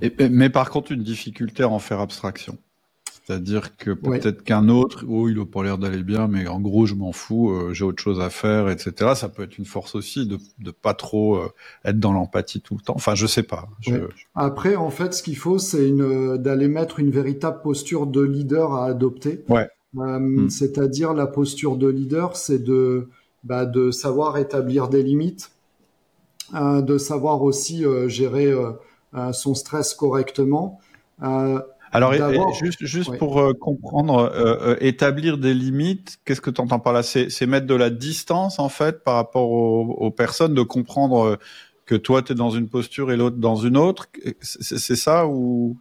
[0.00, 2.58] Et, mais par contre, une difficulté à en faire abstraction.
[3.26, 6.84] C'est-à-dire que peut-être qu'un autre, oh, il a pas l'air d'aller bien, mais en gros,
[6.84, 9.12] je m'en fous, euh, j'ai autre chose à faire, etc.
[9.14, 11.48] Ça peut être une force aussi de de pas trop euh,
[11.86, 12.92] être dans l'empathie tout le temps.
[12.96, 13.66] Enfin, je sais pas.
[14.34, 18.74] Après, en fait, ce qu'il faut, c'est une d'aller mettre une véritable posture de leader
[18.74, 19.42] à adopter.
[19.48, 19.68] Ouais.
[19.96, 20.50] Euh, hmm.
[20.50, 23.08] C'est-à-dire la posture de leader, c'est de
[23.42, 25.50] bah, de savoir établir des limites,
[26.52, 28.52] de savoir aussi gérer
[29.32, 30.80] son stress correctement.
[31.94, 32.12] Alors,
[32.52, 36.92] juste, juste pour euh, comprendre, euh, euh, établir des limites, qu'est-ce que tu entends par
[36.92, 37.04] là?
[37.04, 41.38] C'est mettre de la distance, en fait, par rapport aux, personnes, de comprendre
[41.86, 44.08] que toi, tu es dans une posture et l'autre dans une autre?
[44.40, 45.76] C'est ça ou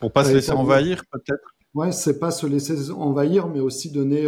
[0.00, 1.54] pour pas se laisser envahir, peut-être?
[1.74, 4.26] Ouais, c'est pas se laisser envahir, mais aussi donner,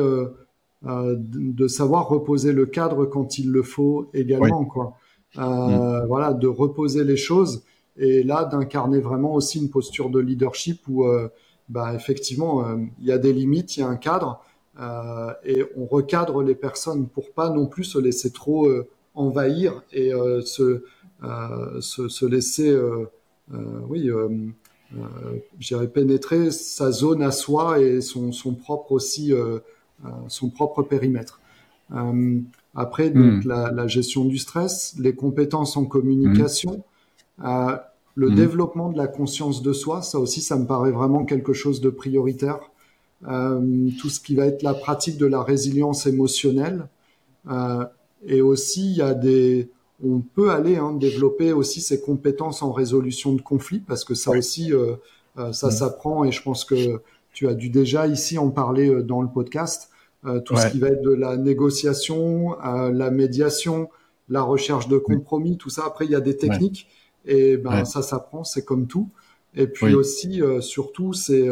[0.83, 4.99] de savoir reposer le cadre quand il le faut également, quoi.
[5.37, 6.05] Mm.
[6.09, 7.65] Voilà, de reposer les choses
[7.97, 11.29] et là d'incarner vraiment aussi une posture de leadership où euh,
[11.69, 14.43] bah, effectivement euh, il y a des limites, il y a un cadre
[14.81, 18.69] euh, et on recadre les personnes pour pas non plus se laisser trop
[19.15, 20.13] envahir et
[20.45, 20.83] se,
[21.81, 22.75] se, se laisser
[23.51, 24.11] oui
[25.59, 29.35] j'irais pénétrer sa zone à soi et son, son propre aussi
[30.29, 31.41] son propre périmètre.
[32.75, 33.49] après, donc, hmm.
[33.49, 36.83] la, la, gestion du stress, les compétences en communication,
[37.45, 37.77] euh,
[38.15, 38.37] le mhm.
[38.37, 41.91] développement de la conscience de soi, ça aussi, ça me paraît vraiment quelque chose de
[41.91, 42.61] prioritaire.
[43.29, 46.89] Euh, tout ce qui va être la pratique de la résilience émotionnelle.
[47.49, 47.85] Euh,
[48.27, 49.71] et aussi, il y a des,
[50.05, 54.33] on peut aller hein, développer aussi ses compétences en résolution de conflits parce que ça
[54.33, 54.97] aussi, euh,
[55.53, 55.73] ça mhm.
[55.73, 57.01] s'apprend et je pense que
[57.33, 59.91] tu as dû déjà ici en parler dans le podcast.
[60.45, 63.89] tout ce qui va être de la négociation, la médiation,
[64.29, 65.85] la recherche de compromis, tout ça.
[65.87, 66.89] Après, il y a des techniques
[67.25, 69.09] et ben ça s'apprend, c'est comme tout.
[69.55, 71.47] Et puis aussi, surtout, c'est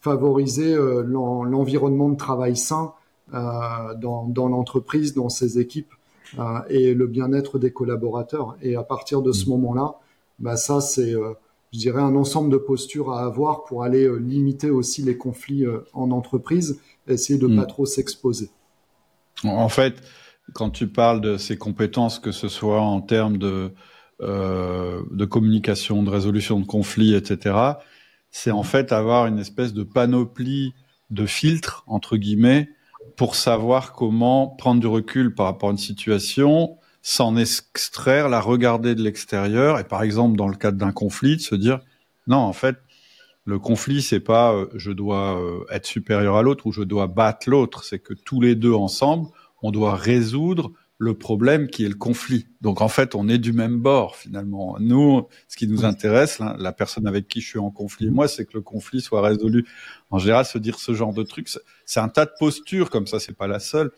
[0.00, 2.92] favoriser l'environnement de travail sain
[3.32, 5.92] dans, dans l'entreprise, dans ses équipes
[6.70, 8.56] et le bien-être des collaborateurs.
[8.62, 9.50] Et à partir de ce mm.
[9.50, 9.96] moment-là,
[10.38, 11.14] bah ça c'est
[11.72, 15.66] je dirais, un ensemble de postures à avoir pour aller euh, limiter aussi les conflits
[15.66, 17.60] euh, en entreprise, essayer de ne hmm.
[17.60, 18.48] pas trop s'exposer.
[19.44, 19.96] En fait,
[20.54, 23.72] quand tu parles de ces compétences, que ce soit en termes de,
[24.22, 27.56] euh, de communication, de résolution de conflits, etc.,
[28.30, 30.74] c'est en fait avoir une espèce de panoplie
[31.10, 32.68] de filtres, entre guillemets,
[33.16, 38.94] pour savoir comment prendre du recul par rapport à une situation, s'en extraire, la regarder
[38.94, 41.80] de l'extérieur, et par exemple dans le cadre d'un conflit, de se dire
[42.26, 42.76] non, en fait,
[43.44, 47.06] le conflit c'est pas euh, je dois euh, être supérieur à l'autre ou je dois
[47.06, 49.28] battre l'autre, c'est que tous les deux ensemble,
[49.62, 52.46] on doit résoudre le problème qui est le conflit.
[52.60, 54.76] Donc en fait, on est du même bord finalement.
[54.80, 58.46] Nous, ce qui nous intéresse, la personne avec qui je suis en conflit, moi, c'est
[58.46, 59.66] que le conflit soit résolu.
[60.10, 61.50] En général, se dire ce genre de trucs,
[61.84, 63.90] c'est un tas de postures comme ça, c'est pas la seule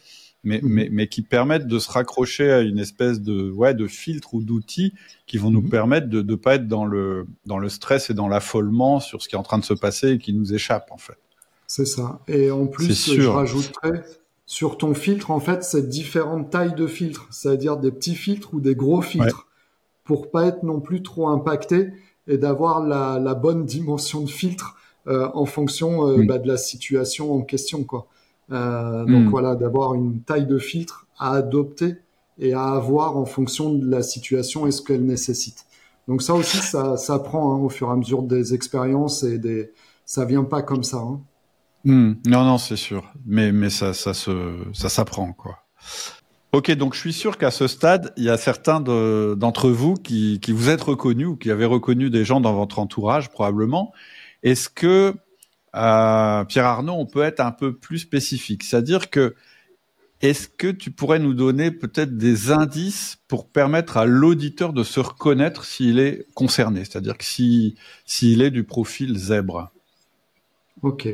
[0.45, 0.73] mais, mhm.
[0.73, 4.43] mais, mais qui permettent de se raccrocher à une espèce de, ouais, de filtre ou
[4.43, 4.95] d'outils
[5.27, 5.71] qui vont nous mhm.
[5.71, 9.29] permettre de ne pas être dans le, dans le stress et dans l'affolement sur ce
[9.29, 11.19] qui est en train de se passer et qui nous échappe, en fait.
[11.67, 12.21] C'est ça.
[12.29, 14.03] Et en plus, je rajouterais
[14.49, 18.61] sur ton filtre, en fait, c'est différentes tailles de filtres, c'est-à-dire des petits filtres ou
[18.61, 19.47] des gros filtres,
[20.05, 21.93] pour pas être non plus trop impacté
[22.27, 24.75] et d'avoir la, la, bonne dimension de filtre
[25.07, 28.07] euh, en fonction euh, bah, de la situation en question, quoi.
[28.51, 29.29] Euh, donc hmm.
[29.29, 31.97] voilà, d'avoir une taille de filtre à adopter
[32.39, 35.67] et à avoir en fonction de la situation et ce qu'elle nécessite.
[36.09, 39.37] Donc ça aussi, ça, ça prend hein, au fur et à mesure des expériences et
[39.37, 39.73] des,
[40.07, 40.97] ça vient pas comme ça.
[40.97, 41.21] Hein.
[41.85, 42.15] Hmm.
[42.27, 43.13] Non, non, c'est sûr.
[43.27, 45.65] Mais, ça, s'apprend, quoi.
[46.53, 50.41] Ok, donc je suis sûr qu'à ce stade, il y a certains d'entre vous qui,
[50.49, 53.93] vous êtes reconnus ou qui avez reconnu des gens dans votre entourage, probablement.
[54.43, 55.15] Est-ce que
[55.75, 58.65] euh, Pierre Arnaud, on peut être un peu plus spécifique?
[58.65, 59.35] C'est-à-dire que
[60.21, 64.99] est-ce que tu pourrais nous donner peut-être des indices pour permettre à l'auditeur de se
[65.01, 69.71] reconnaître s'il est concerné, c'est-à-dire que s'il est du profil zèbre
[70.83, 71.09] Ok.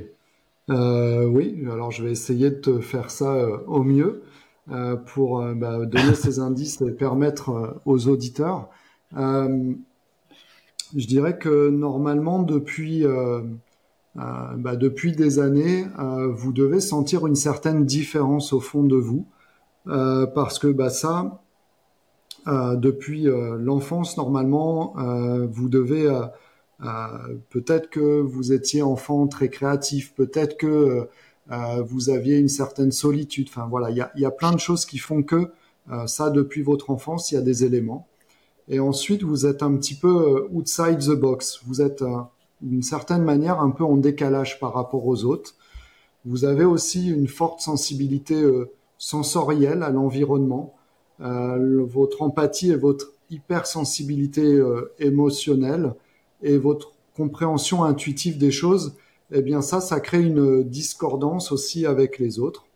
[0.71, 4.23] Euh, oui, alors je vais essayer de te faire ça euh, au mieux
[5.07, 8.71] pour bah, donner ces indices et permettre aux auditeurs.
[9.13, 9.77] je
[10.95, 13.05] dirais que normalement, depuis
[14.17, 14.23] euh,
[14.57, 19.27] bah, depuis des années, euh, vous devez sentir une certaine différence au fond de vous,
[19.89, 21.41] euh, parce que bah, ça,
[22.47, 23.27] depuis
[23.59, 24.95] l'enfance, normalement,
[25.51, 26.07] vous devez
[27.51, 31.09] peut-être que vous étiez enfant très créatif, peut-être que
[31.87, 33.49] vous aviez une certaine solitude.
[33.49, 35.51] Enfin voilà, il y a, plein de choses qui font que
[36.07, 38.07] ça, depuis votre enfance, il y a des éléments.
[38.69, 41.61] Et ensuite, vous êtes un petit peu outside the box.
[41.67, 42.03] Vous êtes
[42.61, 45.55] d'une certaine manière un peu en décalage par rapport aux autres.
[46.25, 50.75] Vous avez aussi une forte sensibilité euh, sensorielle à l'environnement.
[51.21, 55.95] Euh, votre empathie et votre hypersensibilité euh, émotionnelle
[56.45, 58.97] et votre compréhension intuitive des choses,
[59.33, 62.67] eh bien ça, ça crée une discordance aussi avec les autres.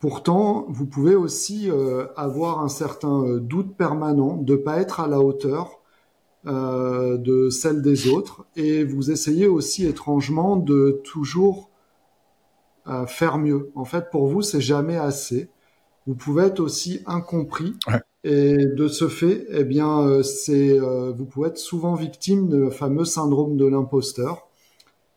[0.00, 1.70] pourtant, vous pouvez aussi
[2.16, 5.78] avoir un certain doute permanent de pas être à la hauteur
[6.46, 11.68] euh, de celle des autres et vous essayez aussi étrangement de toujours
[12.86, 13.72] euh, faire mieux.
[13.74, 15.50] En fait, pour vous, c'est jamais assez.
[16.06, 17.74] Vous pouvez être aussi incompris
[18.24, 23.04] et de ce fait, eh bien, euh, c'est vous pouvez être souvent victime de fameux
[23.04, 24.48] syndrome de l'imposteur.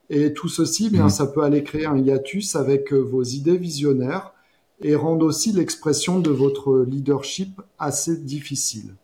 [0.10, 1.12] Et tout ceci, eh bien, mmh.
[1.12, 4.34] ça peut aller créer un hiatus avec vos idées visionnaires
[4.82, 8.96] et rendre aussi l'expression de votre leadership assez difficile.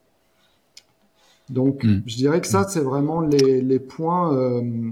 [1.49, 2.01] Donc, hmm.
[2.05, 4.91] je dirais que ça, c'est vraiment les, les points, euh,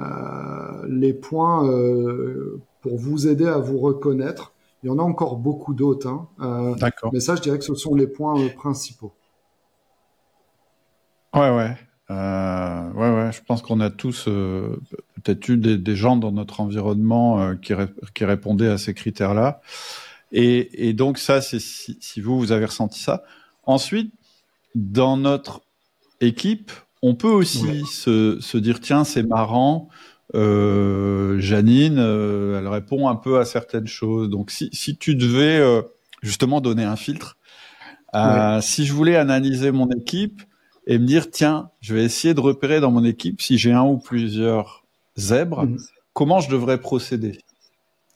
[0.00, 4.53] euh, les points euh, pour vous aider à vous reconnaître.
[4.84, 7.10] Il y en a encore beaucoup d'autres, hein, euh, D'accord.
[7.12, 9.14] mais ça, je dirais que ce sont les points euh, principaux.
[11.34, 11.74] Ouais, ouais.
[12.10, 14.78] Euh, ouais, ouais, je pense qu'on a tous euh,
[15.22, 17.72] peut-être eu des, des, gens dans notre environnement euh, qui,
[18.14, 19.62] qui, répondaient à ces critères-là.
[20.32, 23.24] Et, et, donc ça, c'est si, si, vous, vous avez ressenti ça.
[23.62, 24.12] Ensuite,
[24.74, 25.62] dans notre
[26.20, 26.70] équipe,
[27.00, 29.88] on peut aussi se, se, dire tiens c'est marrant,
[30.34, 34.28] euh, Janine, euh, elle répond un peu à certaines choses.
[34.28, 35.82] Donc si, si tu devais euh,
[36.22, 37.36] justement donner un filtre,
[38.60, 40.42] si je voulais analyser mon équipe
[40.86, 43.82] et me dire tiens je vais essayer de repérer dans mon équipe si j'ai un
[43.82, 44.84] ou plusieurs
[45.16, 45.78] zèbres, mhm.
[46.12, 47.40] comment je devrais procéder?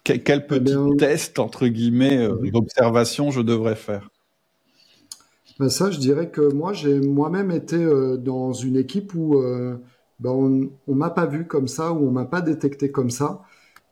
[0.04, 4.08] Quel, petit eh test entre guillemets d'observation je devrais faire?
[5.58, 7.84] Ben ça, je dirais que moi, j'ai moi-même été
[8.18, 9.42] dans une équipe où
[10.20, 13.42] ben on, on m'a pas vu comme ça, ou on m'a pas détecté comme ça.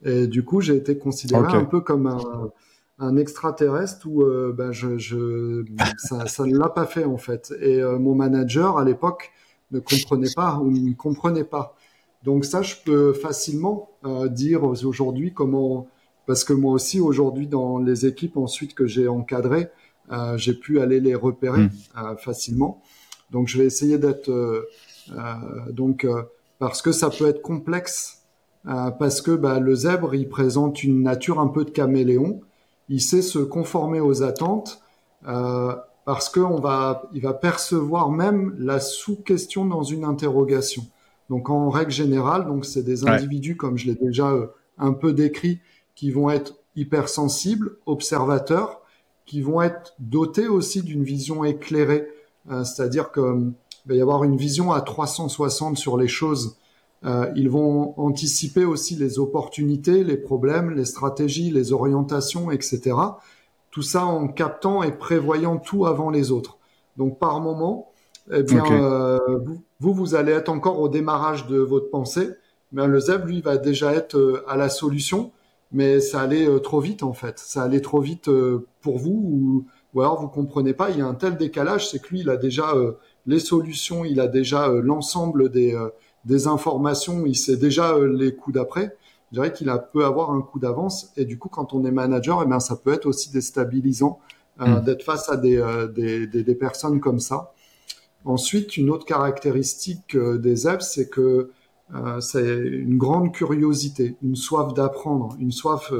[0.04, 2.50] Et du coup, j'ai été considéré un peu comme un,
[2.98, 5.64] un extraterrestre où euh, ben je, je
[5.98, 7.52] ça, ça, ne l'a pas fait en fait.
[7.60, 9.32] Et euh, mon manager à l'époque
[9.70, 11.76] ne comprenait pas ou ne comprenait pas.
[12.24, 15.88] Donc ça, je peux facilement euh, dire aujourd'hui comment,
[16.26, 19.68] parce que moi aussi aujourd'hui dans les équipes ensuite que j'ai encadrées,
[20.12, 22.16] euh, j'ai pu aller les repérer mmh.
[22.18, 22.82] facilement.
[23.30, 24.30] Donc je vais essayer d'être
[25.70, 26.06] donc
[26.58, 28.22] parce que ça peut être complexe
[28.64, 32.40] parce que bah, le zèbre il présente une nature un peu de caméléon.
[32.88, 34.80] Il sait se conformer aux attentes
[35.26, 40.86] euh, parce qu'on va, il va percevoir même la sous-question dans une interrogation.
[41.28, 44.46] Donc en règle générale, donc c'est des individus comme je l'ai déjà euh,
[44.78, 45.58] un peu décrit,
[45.96, 48.82] qui vont être hypersensibles, observateurs,
[49.24, 52.06] qui vont être dotés aussi d'une vision éclairée,
[52.50, 53.10] euh, c'est-à-dire
[53.86, 56.56] qu'il va y avoir une vision à 360 sur les choses
[57.04, 62.96] euh, ils vont anticiper aussi les opportunités, les problèmes, les stratégies, les orientations, etc.
[63.70, 66.58] Tout ça en captant et prévoyant tout avant les autres.
[66.96, 67.92] Donc par moment,
[68.32, 69.18] eh bien, euh,
[69.78, 72.30] vous, vous allez être encore au démarrage de votre pensée.
[72.72, 75.30] Mais le ZEB, lui, va déjà être euh, à la solution,
[75.70, 77.38] mais ça allait trop vite en fait.
[77.38, 78.28] Ça allait trop vite
[78.80, 79.64] pour vous, ou,
[79.94, 80.90] ou, alors vous comprenez pas.
[80.90, 82.72] Il y a un tel décalage, c'est que lui, il a déjà
[83.26, 85.76] les solutions, il a déjà l'ensemble des
[86.26, 88.96] des informations, il sait déjà euh, les coups d'après.
[89.30, 92.42] Je dirais qu'il peut avoir un coup d'avance et du coup, quand on est manager,
[92.44, 94.20] eh bien, ça peut être aussi déstabilisant
[94.60, 94.84] euh, hmm.
[94.84, 97.52] d'être face à des, euh, des, des, personnes comme ça.
[98.24, 101.50] Ensuite, une autre caractéristique des ZEP, c'est que
[102.18, 105.92] c'est une grande curiosité, une soif d'apprendre, une soif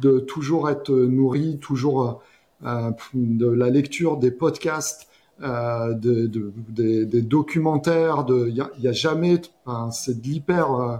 [0.00, 2.22] de toujours être nourri, toujours
[2.62, 5.08] de la lecture des podcasts,
[5.40, 10.72] euh, de, de, des, des, documentaires, de il y, a, jamais, enfin, c'est de l'hyper.
[10.74, 10.96] Euh,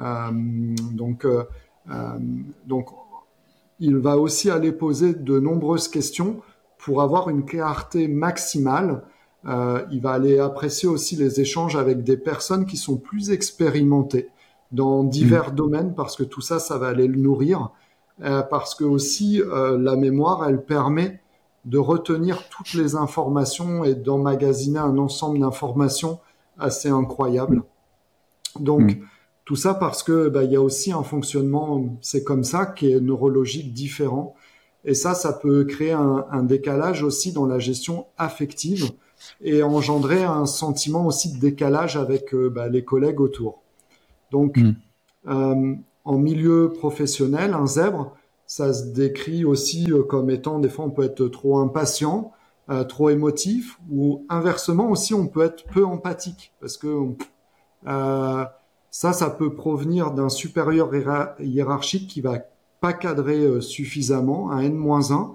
[0.00, 0.30] euh
[0.92, 1.26] donc,
[2.66, 2.88] donc,
[3.78, 6.40] il va aussi aller poser de nombreuses questions
[6.78, 9.02] pour avoir une clarté maximale.
[9.44, 14.30] il va aller apprécier aussi les échanges avec des personnes qui sont plus expérimentées
[14.72, 15.56] dans divers mmh.
[15.56, 17.70] domaines parce que tout ça, ça va aller le nourrir.
[18.18, 21.20] parce que aussi la mémoire, elle permet
[21.64, 26.20] de retenir toutes les informations et d'emmagasiner un ensemble d'informations
[26.58, 27.62] assez incroyable.
[28.58, 29.00] Donc, mm.
[29.44, 32.92] tout ça parce que bah, il y a aussi un fonctionnement, c'est comme ça, qui
[32.92, 34.34] est neurologique différent.
[34.84, 38.90] Et ça, ça peut créer un, un, décalage aussi dans la gestion affective
[39.40, 43.62] et engendrer un sentiment aussi de décalage avec euh, bah, les collègues autour.
[44.30, 44.74] Donc, mm.
[45.28, 48.14] euh, en milieu professionnel, un zèbre,
[48.46, 52.32] ça se décrit aussi euh, comme étant des fois on peut être trop impatient,
[52.70, 57.08] euh, trop émotif, ou inversement aussi on peut être peu empathique parce que
[57.86, 58.44] euh,
[58.90, 60.90] ça, ça peut provenir d'un supérieur
[61.40, 62.38] hiérarchique qui va
[62.80, 65.32] pas cadrer suffisamment, un N-1,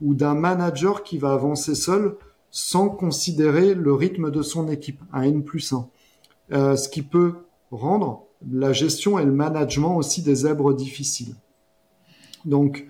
[0.00, 2.16] ou d'un manager qui va avancer seul
[2.52, 5.88] sans considérer le rythme de son équipe, un N plus 1.
[6.52, 7.34] Euh, ce qui peut
[7.70, 11.34] rendre la gestion et le management aussi des zèbres difficiles.
[12.44, 12.86] Donc,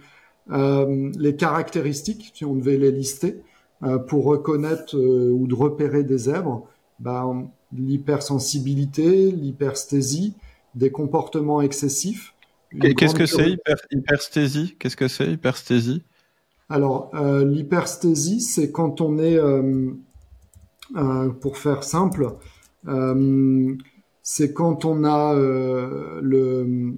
[0.50, 3.42] euh, les caractéristiques, si on devait les lister,
[3.82, 10.34] euh, pour reconnaître euh, ou de repérer des zèbres, ben, l'hypersensibilité, l'hypersthésie,
[10.74, 12.34] des comportements excessifs.
[12.80, 13.58] Qu'est-ce que c'est
[13.90, 14.76] hypersthésie?
[14.78, 16.02] Qu'est-ce que c'est hypersthésie?
[16.68, 19.90] Alors, euh, l'hypersthésie, c'est quand on est, euh,
[20.96, 22.36] euh, pour faire simple,
[24.22, 26.94] c'est quand on a le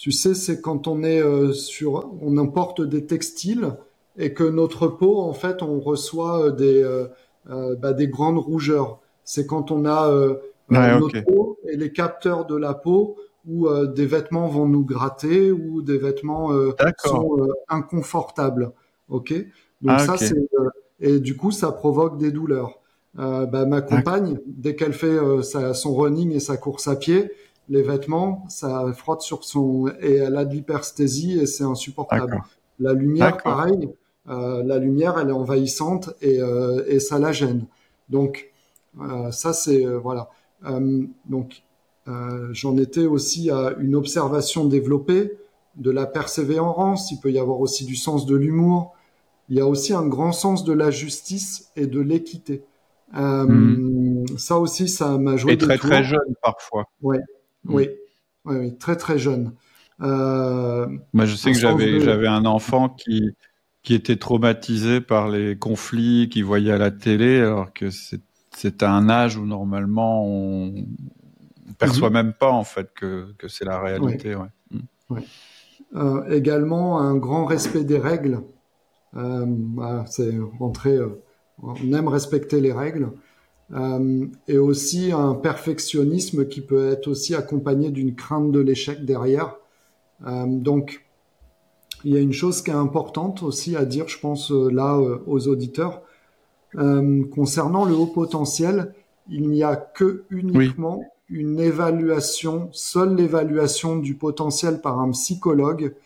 [0.00, 3.76] tu sais, c'est quand on est euh, sur, on importe des textiles
[4.16, 8.98] et que notre peau, en fait, on reçoit euh, des euh, bah, des grandes rougeurs.
[9.24, 10.10] C'est quand on a
[10.70, 15.82] notre peau et les capteurs de la peau où des vêtements vont nous gratter ou
[15.82, 16.50] des vêtements
[17.04, 18.72] sont inconfortables.
[19.08, 19.34] Ok?
[19.82, 20.34] Donc ah, ça c'est
[21.00, 22.78] et du coup ça provoque des douleurs.
[23.14, 27.30] Bah, ma compagne, dès qu'elle fait son running et sa course à pied,
[27.70, 32.42] les vêtements, ça frotte sur son et elle a de l'hypersthésie et c'est insupportable.
[32.80, 33.88] La lumière, pareil,
[34.28, 37.66] euh, la lumière, elle est envahissante et, euh, et ça la gêne.
[38.08, 38.50] Donc
[39.00, 40.28] euh, ça c'est euh, voilà.
[40.66, 41.62] Euh, donc
[42.50, 45.38] j'en étais aussi à une observation développée
[45.76, 47.12] de la persévérance.
[47.12, 48.96] Il peut y avoir aussi du sens de l'humour.
[49.48, 52.64] Il y a aussi un grand sens de la justice et de l'équité.
[53.12, 54.24] Hmm.
[54.36, 55.52] Ça aussi, ça m'a joué.
[55.52, 56.86] Et très très jeune parfois.
[57.00, 57.20] Ouais,
[57.64, 57.74] Mm.
[57.74, 57.88] Oui.
[58.44, 59.52] oui, très très jeune.
[59.98, 63.32] Moi, je sais que j'avais j'avais un enfant qui
[63.82, 69.08] qui était traumatisé par les conflits qu'il voyait à la télé, alors que c'est un
[69.08, 72.14] âge où normalement on, ne perçoit mhm.
[72.14, 74.34] même pas en fait que, que c'est la réalité.
[74.34, 74.48] Ouais.
[74.70, 75.18] Mm.
[75.96, 78.42] Euh, également un grand respect des règles.
[79.16, 79.46] Euh,
[80.06, 80.96] c'est rentré.
[80.96, 81.22] Euh,
[81.62, 83.10] on aime respecter les règles.
[83.72, 89.56] Euh, et aussi un perfectionnisme qui peut être aussi accompagné d'une crainte de l'échec derrière.
[90.26, 91.04] Euh, donc
[92.04, 94.96] il y a une chose qui est importante aussi à dire, je pense, euh, là
[94.96, 96.02] euh, aux auditeurs.
[96.72, 98.94] Concernant le haut potentiel,
[99.28, 105.96] il n'y a que uniquement une évaluation, seule l'évaluation du potentiel par un psychologue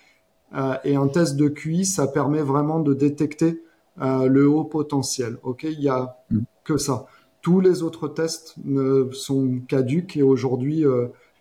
[0.84, 3.62] et un test de QI, ça permet vraiment de détecter
[4.00, 5.36] le haut potentiel.
[5.42, 6.38] Ok, il y a mm.
[6.64, 7.04] que ça.
[7.44, 10.84] Tous les autres tests ne sont caduques et aujourd'hui,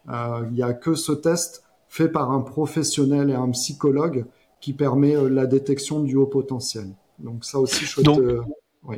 [0.07, 4.25] il n'y a que ce test fait par un professionnel et un psychologue
[4.63, 6.87] qui permet euh, la détection du haut potentiel.
[7.19, 8.41] Donc ça aussi, je Donc, euh,
[8.81, 8.97] oui.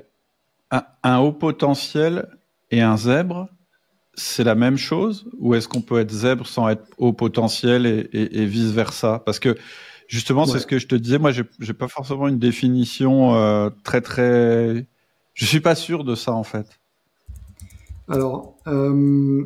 [0.72, 2.30] un, haut potentiel
[2.72, 3.50] et un zèbre,
[4.14, 8.46] c'est la même chose Ou est-ce qu'on peut être zèbre sans être haut potentiel et,
[8.46, 9.24] vice-versa?
[9.26, 9.58] Parce que
[10.08, 14.00] justement, c'est ce que je te disais, moi, j'ai pas forcément une définition euh, très,
[14.00, 14.88] très...
[15.34, 16.80] Je suis pas sûr de ça, en fait.
[18.08, 19.46] Alors, en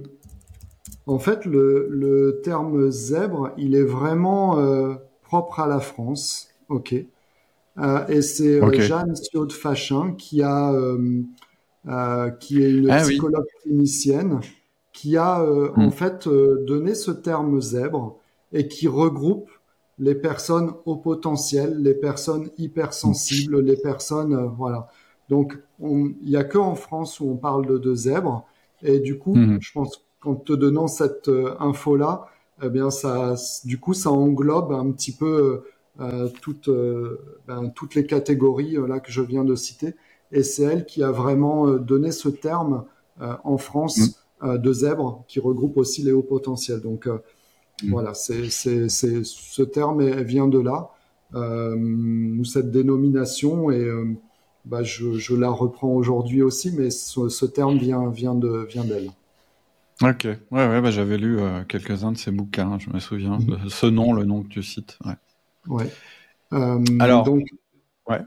[1.20, 4.58] fait, le, le, terme zèbre, il est vraiment
[5.24, 6.50] propre à la France.
[6.70, 6.96] Ok.
[7.78, 13.46] Euh, et c'est euh, Jeanne Siode Fachin qui a, euh, qui est une ah psychologue
[13.62, 14.40] clinicienne,
[14.92, 15.92] qui a en hmm.
[15.92, 18.18] fait donné ce terme zèbre
[18.52, 19.50] et qui regroupe
[19.98, 24.88] les personnes au potentiel, les personnes hypersensibles, les personnes voilà.
[25.30, 28.46] Donc il y a que en France où on parle de, de zèbre
[28.82, 29.60] et du coup, hmm.
[29.62, 32.26] je pense qu'en te donnant cette info là,
[32.62, 35.64] eh bien ça, du coup, ça englobe un petit peu
[36.02, 39.96] euh, toutes, euh, ben, toutes les catégories euh, là que je viens de citer.
[40.32, 42.86] Et c'est elle qui a vraiment donné ce terme
[43.20, 44.58] en France mm.
[44.60, 46.82] de zèbre, qui regroupe aussi les hauts potentiels.
[46.82, 47.90] Donc mm.
[47.90, 50.92] voilà, c'est, c'est, c'est, ce terme vient de là,
[51.34, 53.92] ou cette dénomination, et
[54.66, 58.84] bah, je, je, la reprends aujourd'hui aussi, mais ce, ce terme vient, vient, de, vient
[58.84, 59.12] d'elle.
[60.02, 63.38] Ok, ouais, ouais, bah, j'avais lu euh, quelques-uns de ces bouquins, je me souviens.
[63.40, 63.70] Mhm.
[63.70, 64.98] ce nom, le nom que tu cites.
[65.06, 65.14] Ouais.
[65.68, 65.92] ouais.
[66.54, 67.44] Euh, Alors, donc,
[68.08, 68.22] ouais.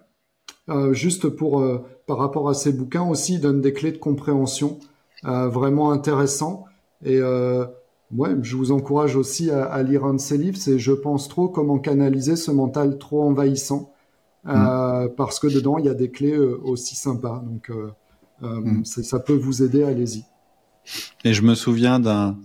[0.68, 1.64] Euh, juste pour
[2.06, 4.78] par rapport à ces bouquins aussi, il donne des clés de compréhension
[5.22, 6.66] vraiment intéressants.
[7.04, 10.58] Et ouais, je vous encourage aussi à, à, lire un de ces livres.
[10.58, 13.92] C'est Je pense trop, comment canaliser ce mental trop envahissant.
[14.44, 14.54] Mhm.
[15.16, 17.42] Parce que dedans, il y a des clés aussi sympas.
[17.44, 17.70] Donc,
[18.40, 18.84] mhm.
[18.84, 20.24] ça peut vous aider, allez-y.
[21.24, 22.36] Et je me souviens d'un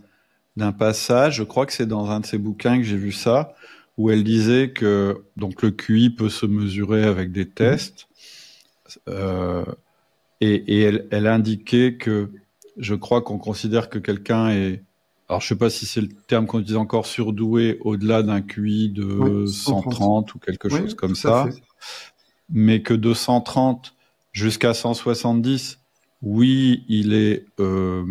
[0.58, 3.53] d'un passage, je crois que c'est dans un de ses bouquins que j'ai vu ça,
[3.97, 8.08] où elle disait que donc le QI peut se mesurer avec des tests,
[9.08, 9.64] euh,
[10.41, 12.32] et, et elle, elle, indiquait que
[12.78, 14.84] je crois qu'on considère que quelqu'un est,
[15.30, 18.89] alors je sais pas si c'est le terme qu'on utilise encore surdoué au-delà d'un QI
[18.89, 21.49] de 130 ou quelque chose comme ça,
[22.50, 23.93] mais que de 130
[24.32, 25.80] jusqu'à 170
[26.22, 28.04] oui, il est, euh,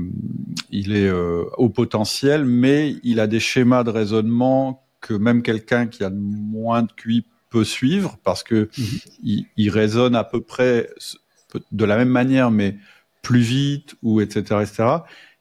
[0.71, 5.87] il est euh, au potentiel, mais il a des schémas de raisonnement que même quelqu'un
[5.87, 9.45] qui a moins de QI peut suivre parce que mhm.
[9.57, 10.89] il, raisonne à peu près
[11.73, 12.77] de la même manière, mais
[13.23, 14.61] plus vite ou etc.
[14.63, 14.89] etc.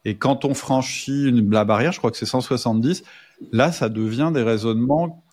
[0.03, 3.03] Et quand on franchit une, la barrière, je crois que c'est 170,
[3.51, 5.23] là, ça devient des raisonnements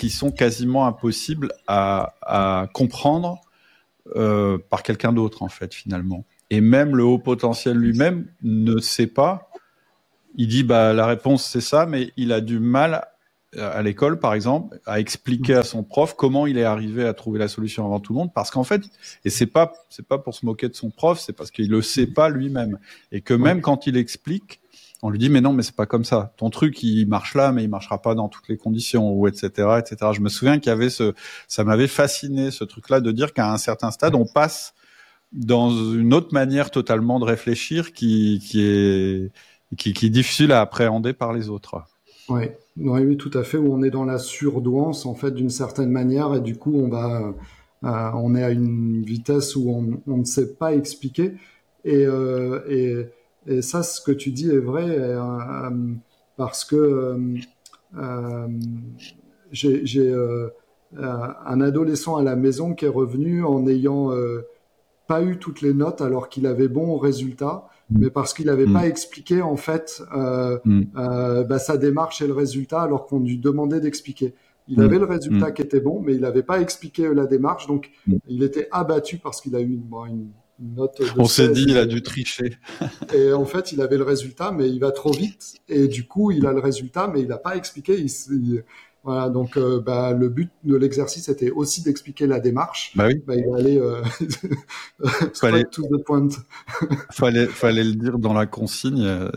[0.00, 3.38] qui sont quasiment impossibles à, à comprendre
[4.16, 6.24] euh, par quelqu'un d'autre en fait finalement.
[6.48, 9.50] Et même le haut potentiel lui-même ne sait pas.
[10.36, 13.08] Il dit bah la réponse c'est ça, mais il a du mal
[13.58, 17.38] à l'école par exemple à expliquer à son prof comment il est arrivé à trouver
[17.38, 18.80] la solution avant tout le monde parce qu'en fait
[19.26, 21.82] et c'est pas c'est pas pour se moquer de son prof, c'est parce qu'il le
[21.82, 22.78] sait pas lui-même
[23.12, 24.62] et que même quand il explique
[25.02, 26.32] on lui dit mais non mais c'est pas comme ça.
[26.36, 29.50] Ton truc il marche là mais il marchera pas dans toutes les conditions ou etc
[29.78, 31.14] etc je me souviens qu'il y avait ce
[31.48, 34.74] ça m'avait fasciné ce truc là de dire qu'à un certain stade on passe
[35.32, 39.32] dans une autre manière totalement de réfléchir qui qui est
[39.76, 41.76] qui, qui est difficile à appréhender par les autres.
[42.28, 42.44] Oui
[42.76, 43.58] oui tout à fait.
[43.58, 46.88] Où on est dans la surdouance en fait d'une certaine manière et du coup on
[46.88, 47.32] va
[47.84, 51.32] euh, on est à une vitesse où on, on ne sait pas expliquer.
[51.84, 53.06] Et, euh, et
[53.46, 55.70] et ça, ce que tu dis est vrai euh, euh
[56.36, 57.16] parce que
[57.98, 58.48] euh,
[59.52, 60.14] j'ai
[60.96, 64.10] un adolescent à la maison qui est revenu en n'ayant
[65.06, 68.86] pas eu toutes les notes alors qu'il avait bon résultat, mais parce qu'il n'avait pas
[68.86, 74.34] expliqué en fait bah, sa démarche et le résultat alors qu'on lui demandait d'expliquer.
[74.66, 77.90] Il avait le résultat qui était bon, mais il n'avait pas expliqué la démarche, donc
[78.28, 80.30] il était abattu parce qu'il a eu une, une
[81.16, 82.58] on s'est dit, il a dû tricher.
[83.14, 85.54] et en fait, il avait le résultat, mais il va trop vite.
[85.68, 88.04] Et du coup, il a le résultat, mais il n'a pas expliqué.
[89.02, 92.92] voilà, donc euh, bah, le but de l'exercice était aussi d'expliquer la démarche.
[92.94, 93.22] Bah oui.
[93.26, 94.02] Bah, il allait euh,
[95.34, 96.28] fallait to the point.
[97.10, 99.28] fallait, fallait le dire dans la consigne.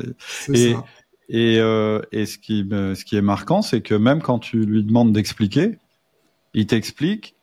[0.54, 0.86] Et, ça.
[1.30, 4.84] et, euh, et ce qui, ce qui est marquant, c'est que même quand tu lui
[4.84, 5.78] demandes d'expliquer,
[6.54, 7.36] il t'explique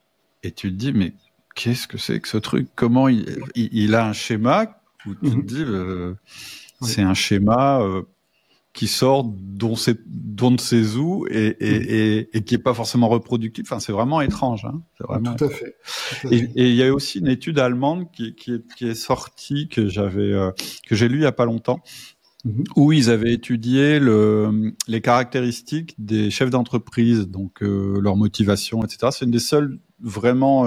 [0.42, 1.14] et tu te dis mais
[1.60, 2.68] qu'est-ce que c'est que ce truc?
[2.74, 5.44] Comment il, il, a un schéma où tu te mhm.
[5.44, 6.14] dis, euh,
[6.80, 8.02] c'est un schéma euh,
[8.72, 9.72] qui sort d'on
[10.52, 11.86] ne sait où et, et, mhm.
[11.88, 13.68] et, et, qui est pas forcément reproductible.
[13.70, 14.64] Enfin, c'est vraiment étrange.
[14.64, 15.76] Hein vraiment Tout à fait.
[16.30, 19.86] Et, il y a aussi une étude allemande qui, qui, est, qui est sortie que
[19.88, 20.52] j'avais euh,
[20.86, 21.80] que j'ai lu il y a pas longtemps.
[22.42, 22.64] Mhm.
[22.74, 29.08] où ils avaient étudié le, les caractéristiques des chefs d'entreprise, donc euh, leur motivation, etc.
[29.10, 30.64] C'est une des seules vraiment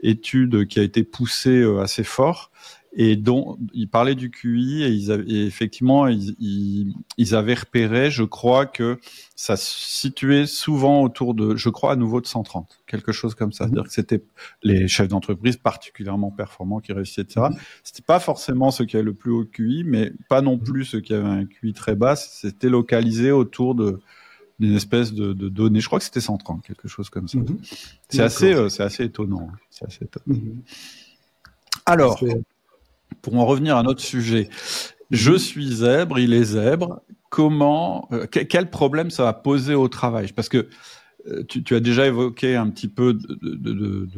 [0.00, 2.50] étude qui a été poussée euh, assez fort
[2.96, 8.22] et dont il parlait du QI et, ils avaient, effectivement ils, ils, avaient repéré, je
[8.22, 8.98] crois que
[9.34, 13.52] ça se situait souvent autour de, je crois à nouveau de 130, quelque chose comme
[13.52, 13.64] ça.
[13.64, 13.70] Mhm.
[13.70, 14.24] C'est-à-dire que c'était
[14.62, 17.48] les chefs d'entreprise particulièrement performants qui réussissaient, etc.
[17.50, 17.56] Mhm.
[17.82, 20.62] C'était pas forcément ceux qui avaient le plus haut QI, mais pas non mhm.
[20.62, 22.14] plus ceux qui avaient un QI très bas.
[22.14, 23.98] C'était localisé autour de
[24.58, 25.80] d'une espèce de, de données.
[25.80, 27.38] Je crois que c'était 130, quelque chose comme ça.
[27.38, 27.58] Mhm.
[28.08, 29.48] C'est assez, euh, c'est assez étonnant.
[29.52, 29.56] Hein.
[29.70, 30.38] C'est assez étonnant.
[30.38, 30.62] Mhm.
[31.86, 32.22] Alors,
[33.20, 34.48] pour en revenir à notre sujet,
[35.10, 35.38] je mhm.
[35.38, 37.00] suis zèbre, il est zèbre.
[37.30, 40.32] Comment, euh, quel problème ça va poser au travail?
[40.32, 40.68] Parce que
[41.26, 44.08] euh, tu, tu, as déjà évoqué un petit peu de, de,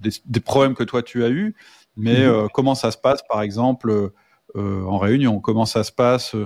[0.00, 1.56] des, des, problèmes que toi tu as eu,
[1.96, 4.12] mais comment ça se passe, par exemple,
[4.54, 5.40] en réunion?
[5.40, 6.36] Comment ça se passe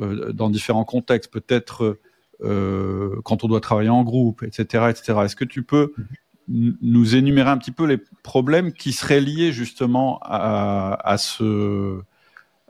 [0.00, 1.30] dans différents contextes?
[1.30, 1.98] Peut-être
[2.42, 5.20] euh, quand on doit travailler en groupe, etc., etc.
[5.24, 5.92] Est-ce que tu peux
[6.48, 12.00] nous énumérer un petit peu les problèmes qui seraient liés justement à, à ce,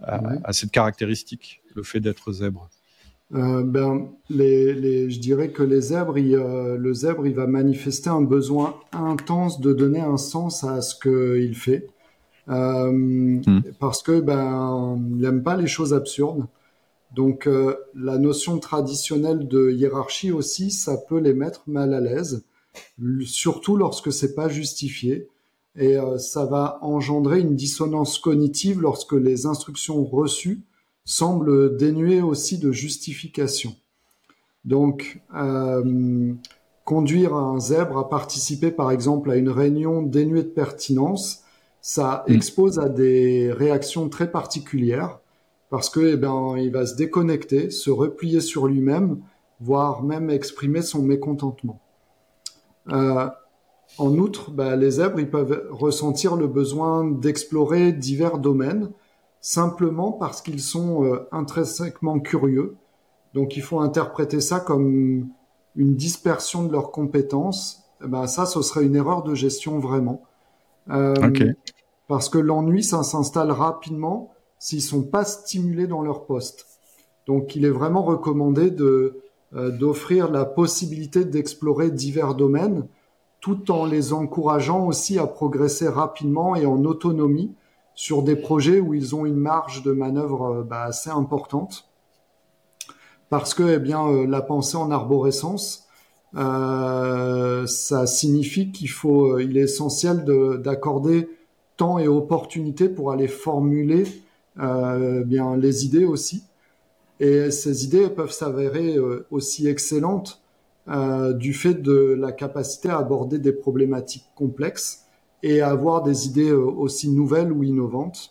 [0.03, 2.69] à, cette caractéristique, le fait d'être zèbre?
[3.35, 7.47] Euh, ben, les, les, je dirais que les zèbres, il, euh, le zèbre, il va
[7.47, 11.89] manifester un besoin intense de donner un sens à ce qu'il fait,
[12.49, 13.63] euh, hmm.
[13.81, 16.47] parce que ben, il n'aime pas les choses absurdes.
[17.15, 22.45] Donc euh, la notion traditionnelle de hiérarchie aussi, ça peut les mettre mal à l'aise,
[23.25, 25.29] surtout lorsque c'est pas justifié.
[25.77, 30.63] Et euh, ça va engendrer une dissonance cognitive lorsque les instructions reçues
[31.05, 33.75] semblent dénuées aussi de justification.
[34.65, 36.33] Donc, euh,
[36.85, 41.43] conduire un zèbre à participer, par exemple, à une réunion dénuée de pertinence,
[41.81, 42.33] ça mmh.
[42.33, 45.19] expose à des réactions très particulières
[45.71, 49.21] parce que eh ben, il va se déconnecter, se replier sur lui-même,
[49.61, 51.81] voire même exprimer son mécontentement.
[52.91, 53.29] Euh,
[53.99, 58.91] en outre, bah, les zèbres ils peuvent ressentir le besoin d'explorer divers domaines
[59.41, 62.77] simplement parce qu'ils sont euh, intrinsèquement curieux.
[63.35, 65.29] Donc il faut interpréter ça comme
[65.77, 67.85] une dispersion de leurs compétences.
[68.03, 70.23] Eh ben, ça, ce serait une erreur de gestion vraiment.
[70.91, 71.15] Euh,
[72.07, 74.34] Parce que l'ennui, ça s'installe rapidement
[74.65, 76.65] s'ils sont pas stimulés dans leur poste.
[77.27, 79.21] Donc, il est vraiment recommandé euh,
[79.53, 82.87] d'offrir la possibilité d'explorer divers domaines,
[83.43, 87.53] tout en les encourageant aussi à progresser rapidement et en autonomie
[87.95, 91.87] sur des projets où ils ont une marge de manœuvre euh, bah, assez importante.
[93.29, 95.89] Parce que, eh bien, euh, la pensée en arborescence,
[96.33, 100.25] ça signifie qu'il faut, il est essentiel
[100.65, 101.29] d'accorder
[101.77, 104.05] temps et opportunité pour aller formuler
[104.57, 106.45] bien les idées aussi.
[107.21, 110.43] Et ces idées peuvent s'avérer euh, aussi excellentes
[110.89, 115.05] euh, du fait de la capacité à aborder des problématiques complexes
[115.43, 118.31] et à avoir des idées aussi nouvelles ou innovantes.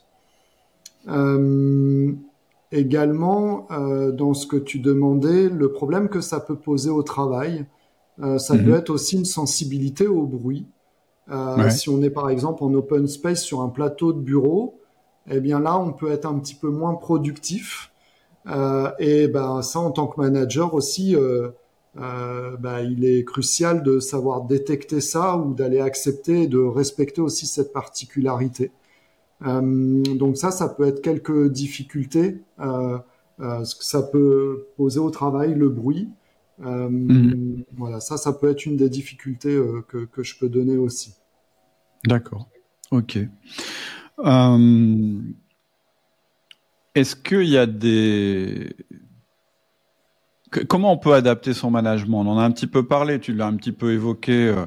[2.71, 7.65] également, dans ce que tu demandais, le problème que ça peut poser au travail,
[8.39, 8.73] ça peut mhm.
[8.73, 10.65] être aussi une sensibilité au bruit.
[11.69, 14.79] Si on est par exemple en open space sur un plateau de bureau,
[15.29, 17.91] eh bien là, on peut être un petit peu moins productif.
[18.47, 21.49] Euh, et ben ça, en tant que manager aussi, euh,
[21.99, 27.21] euh, ben, il est crucial de savoir détecter ça ou d'aller accepter et de respecter
[27.21, 28.71] aussi cette particularité.
[29.41, 32.37] Donc ça, ça peut être quelques difficultés.
[32.59, 36.09] Ce que ça peut poser au travail, le bruit.
[36.59, 37.65] Mhm.
[37.75, 41.15] Voilà, ça, ça peut être une des difficultés que, que je peux donner aussi.
[42.05, 42.47] D'accord.
[42.91, 43.19] Ok.
[44.19, 45.19] Euh,
[46.95, 48.75] est-ce qu'il y a des
[50.69, 52.21] comment on peut adapter son management?
[52.21, 54.65] On en a un petit peu parlé, tu l'as un petit peu évoqué euh,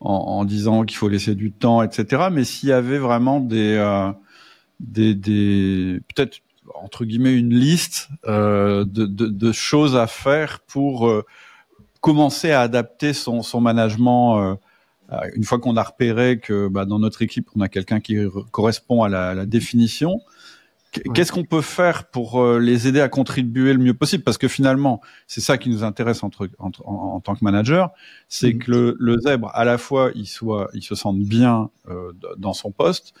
[0.00, 2.28] en, disant qu'il faut laisser du temps, etc.
[2.32, 4.10] Mais s'il y avait vraiment des, euh,
[4.92, 6.40] peut-être
[6.74, 11.12] entre guillemets une liste de, de, de, choses à faire pour
[12.00, 14.58] commencer à adapter son, management
[15.34, 18.16] une fois qu'on a repéré que bah, dans notre équipe on a quelqu'un qui
[18.50, 20.20] correspond à la, la définition.
[21.14, 24.24] Qu'est-ce qu'on peut faire pour les aider à contribuer le mieux possible?
[24.24, 27.90] Parce que finalement, c'est ça qui nous intéresse entre, entre en, tant que manager,
[28.28, 28.58] c'est mmh.
[28.58, 32.54] que le, le, zèbre, à la fois, il soit, il se sente bien euh, dans
[32.54, 33.14] son poste,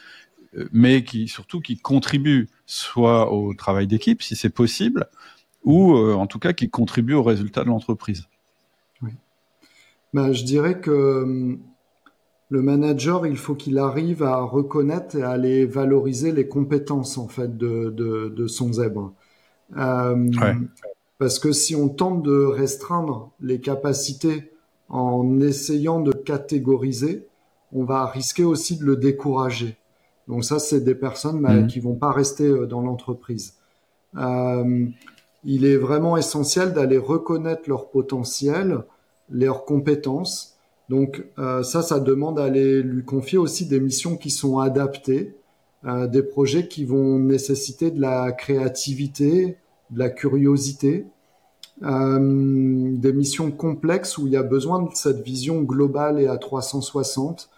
[0.72, 5.06] mais qui surtout qui contribue soit au travail d'équipe si c'est possible,
[5.64, 8.26] ou euh, en tout cas qui contribue au résultat de l'entreprise.
[9.02, 9.10] Oui.
[10.12, 11.58] Ben, je dirais que euh,
[12.50, 17.28] le manager, il faut qu'il arrive à reconnaître et à aller valoriser les compétences en
[17.28, 19.12] fait de, de, de son zèbre.
[19.76, 20.30] Euh,
[21.18, 24.50] Parce que si on tente de restreindre les capacités
[24.88, 27.26] en essayant de catégoriser,
[27.72, 29.76] on va risquer aussi de le décourager.
[30.28, 31.66] Donc ça, c'est des personnes bah, mhm.
[31.66, 33.54] qui vont pas rester euh, dans l'entreprise.
[34.16, 34.86] Euh,
[35.44, 38.84] il est vraiment essentiel d'aller reconnaître leur potentiel,
[39.28, 40.49] leurs compétences.
[40.90, 45.36] Donc euh, ça, ça demande d'aller lui confier aussi des missions qui sont adaptées,
[45.84, 49.56] euh, des projets qui vont nécessiter de la créativité,
[49.90, 51.06] de la curiosité,
[51.84, 56.38] euh, des missions complexes où il y a besoin de cette vision globale et à
[56.38, 57.50] 360,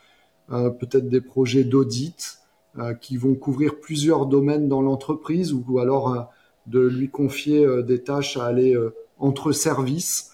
[0.52, 2.38] euh, peut-être des projets d'audit,
[2.78, 6.20] euh, qui vont couvrir plusieurs domaines dans l'entreprise ou, alors euh,
[6.66, 8.78] de lui confier des tâches à aller
[9.18, 10.30] entre services,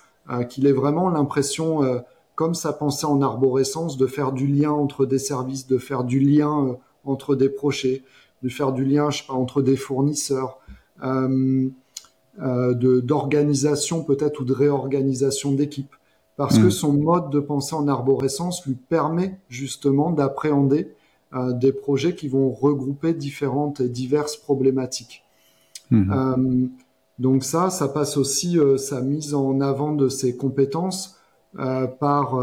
[0.51, 2.03] qu'il ait vraiment l'impression,
[2.39, 6.21] comme ça pensait en arborescence, de faire du lien entre des services, de faire du
[6.21, 8.05] lien entre des projets,
[8.45, 10.61] de faire du lien je sais pas, entre des fournisseurs,
[11.03, 11.69] euh,
[12.39, 15.93] d'organisation peut-être ou de réorganisation d'équipe.
[16.37, 16.71] Parce que mmh.
[16.71, 20.95] son mode de pensée en arborescence lui permet justement d'appréhender
[21.35, 25.25] euh, des projets qui vont regrouper différentes et diverses problématiques.
[25.91, 26.69] Euh,
[27.19, 31.18] donc ça, ça passe aussi euh, sa mise en avant de ses compétences
[31.57, 32.39] par,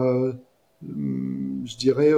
[0.81, 2.13] je dirais,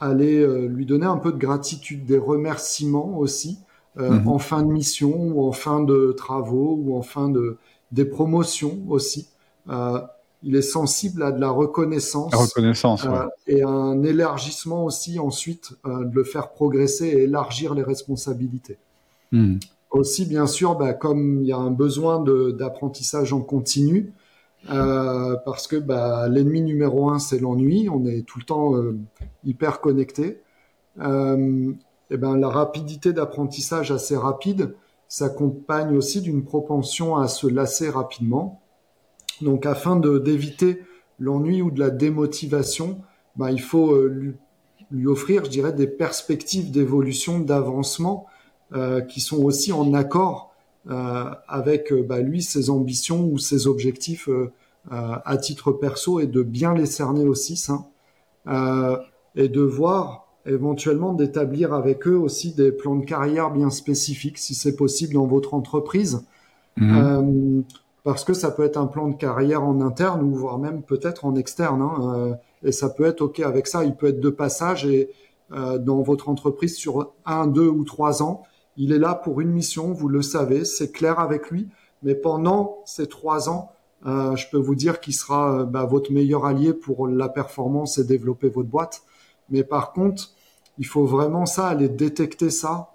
[0.00, 3.58] aller lui donner un peu de gratitude, des remerciements aussi
[3.96, 4.26] mhm.
[4.26, 7.58] en fin de mission ou en fin de travaux ou en fin de
[7.92, 9.28] des promotions aussi
[10.42, 16.04] il est sensible à de la reconnaissance, reconnaissance euh, et un élargissement aussi ensuite euh,
[16.04, 18.78] de le faire progresser et élargir les responsabilités.
[19.30, 19.58] Hmm.
[19.90, 24.12] Aussi, bien sûr, bah, comme il y a un besoin d'apprentissage en continu,
[24.70, 27.88] euh, parce que bah, l'ennemi numéro un, c'est l'ennui.
[27.88, 28.98] On est tout le temps euh,
[29.44, 30.42] hyper connecté.
[31.00, 31.72] Euh,
[32.10, 34.74] et ben la rapidité d'apprentissage assez rapide
[35.08, 38.60] s'accompagne aussi d'une propension à se lasser rapidement.
[39.40, 40.82] Donc afin d'éviter
[41.18, 43.00] l'ennui ou de la démotivation,
[43.36, 44.34] bah, il faut euh,
[44.90, 48.26] lui, offrir, je dirais, des perspectives d'évolution, d'avancement
[48.74, 50.51] euh, qui sont aussi en accord
[50.88, 54.28] avec bah, lui, ses ambitions ou ses objectifs
[54.90, 57.84] à titre perso et de bien les cerner aussi, ça,
[59.36, 64.54] et de voir éventuellement d'établir avec eux aussi des plans de carrière bien spécifiques, si
[64.54, 66.24] c'est possible dans votre entreprise.
[66.78, 67.62] Mmh
[68.04, 71.24] parce que ça peut être un plan de carrière en interne ou voire même peut-être
[71.24, 71.82] en externe.
[71.82, 73.84] Hein, euh, et ça peut être OK avec ça.
[73.84, 75.10] Il peut être de passage et
[75.52, 78.42] euh, dans votre entreprise sur un, deux ou trois ans,
[78.76, 81.68] il est là pour une mission, vous le savez, c'est clair avec lui.
[82.02, 83.72] Mais pendant ces trois ans,
[84.06, 87.98] euh, je peux vous dire qu'il sera euh, bah, votre meilleur allié pour la performance
[87.98, 89.02] et développer votre boîte.
[89.50, 90.30] Mais par contre,
[90.78, 92.90] il faut vraiment ça, aller détecter ça,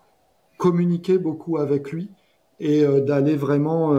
[0.58, 2.10] communiquer beaucoup avec lui
[2.60, 3.94] et euh, d'aller vraiment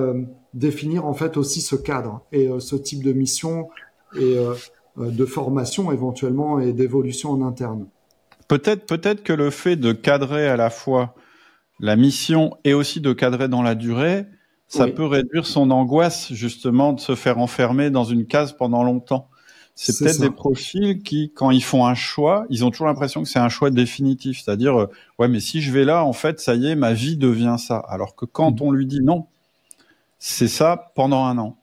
[0.53, 3.69] définir en fait aussi ce cadre et ce type de mission
[4.19, 4.37] et
[4.97, 7.87] de formation éventuellement et d'évolution en interne.
[8.49, 11.15] Peut-être, peut-être que le fait de cadrer à la fois
[11.81, 14.27] la mission et aussi de cadrer dans la durée,
[14.67, 19.29] ça peut réduire son angoisse justement de se faire enfermer dans une case pendant longtemps.
[19.75, 23.29] C'est peut-être des profils qui, quand ils font un choix, ils ont toujours l'impression que
[23.29, 26.67] c'est un choix définitif, c'est-à-dire ouais, mais si je vais là, en fait, ça y
[26.67, 27.79] est, ma vie devient ça.
[27.89, 28.65] Alors que quand mmh.
[28.65, 29.27] on lui dit non,
[30.19, 31.57] c'est ça pendant un an.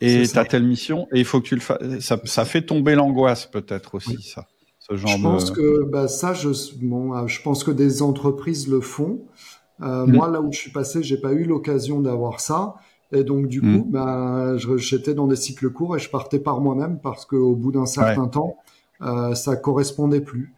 [0.00, 2.00] Et tu as telle mission et il faut que tu le fasses.
[2.00, 4.46] Ça, ça fait tomber l'angoisse peut-être aussi, ça.
[4.80, 6.48] Ce genre je pense que bah, ça, je,
[6.82, 9.20] bon, euh, je pense que des entreprises le font.
[9.82, 10.12] Euh, mm.
[10.12, 12.76] Moi, là où je suis passé, j'ai pas eu l'occasion d'avoir ça.
[13.12, 13.78] Et donc, du mm.
[13.78, 17.72] coup, bah, j'étais dans des cycles courts et je partais par moi-même parce qu'au bout
[17.72, 18.56] d'un certain temps,
[19.02, 20.54] euh, ça correspondait plus.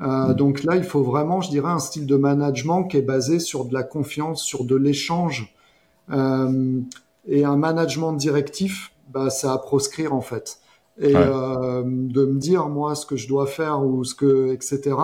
[0.00, 3.38] Euh, donc là, il faut vraiment, je dirais, un style de management qui est basé
[3.38, 5.54] sur de la confiance, sur de l'échange.
[6.10, 6.80] Euh,
[7.26, 10.58] et un management directif, bah, c'est à proscrire en fait.
[11.00, 14.96] Et euh, de me dire moi ce que je dois faire ou ce que, etc.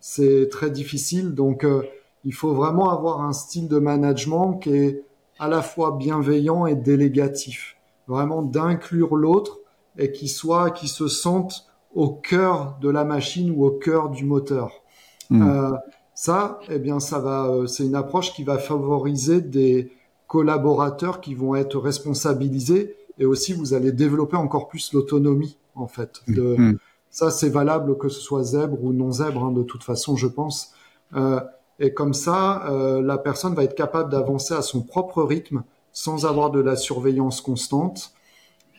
[0.00, 1.34] C'est très difficile.
[1.34, 1.82] Donc euh,
[2.24, 5.04] il faut vraiment avoir un style de management qui est
[5.38, 7.76] à la fois bienveillant et délégatif.
[8.06, 9.60] Vraiment d'inclure l'autre
[9.98, 14.24] et qui soit, qui se sente au cœur de la machine ou au cœur du
[14.24, 14.82] moteur.
[15.30, 15.42] Hmm.
[15.42, 15.76] Euh,
[16.14, 19.90] ça, eh bien, ça va, euh, c'est une approche qui va favoriser des
[20.26, 26.20] collaborateurs qui vont être responsabilisés et aussi vous allez développer encore plus l'autonomie en fait.
[26.28, 26.78] De, hmm.
[27.14, 30.26] Ça, c'est valable que ce soit zèbre ou non zèbre, hein, de toute façon, je
[30.26, 30.72] pense.
[31.14, 31.38] Euh,
[31.78, 35.62] et comme ça, euh, la personne va être capable d'avancer à son propre rythme
[35.92, 38.14] sans avoir de la surveillance constante.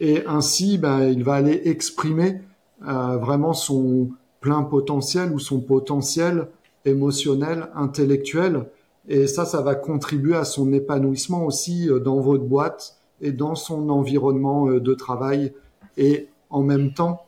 [0.01, 2.41] Et ainsi, ben, il va aller exprimer
[2.85, 4.09] euh, vraiment son
[4.41, 6.49] plein potentiel ou son potentiel
[6.83, 8.65] émotionnel, intellectuel.
[9.07, 13.89] Et ça, ça va contribuer à son épanouissement aussi dans votre boîte et dans son
[13.89, 15.53] environnement euh, de travail.
[15.97, 17.21] Et en même temps,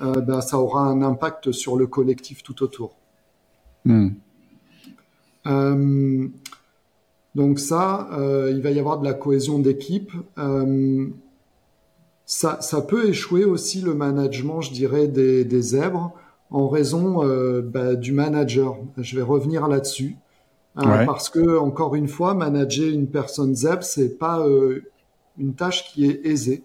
[0.00, 2.96] ben, ça aura un impact sur le collectif tout autour.
[3.84, 4.10] Hmm.
[7.34, 8.08] donc ça,
[8.50, 10.12] il va y avoir de la cohésion d'équipe
[12.26, 16.12] ça, ça, peut échouer aussi le management, je dirais, des, des zèbres
[16.50, 18.76] en raison euh, bah, du manager.
[18.96, 20.16] Je vais revenir là-dessus.
[20.78, 24.82] Euh, parce que, encore une fois, manager une personne zèbre, c'est pas euh,
[25.38, 26.64] une tâche qui est aisée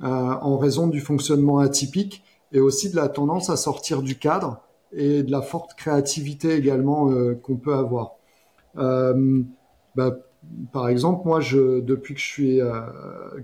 [0.00, 4.60] en raison du fonctionnement atypique et aussi de la tendance à sortir du cadre
[4.92, 7.10] et de la forte créativité également
[7.42, 8.12] qu'on peut avoir.
[8.74, 10.16] Bah,
[10.72, 12.20] par exemple, moi, depuis que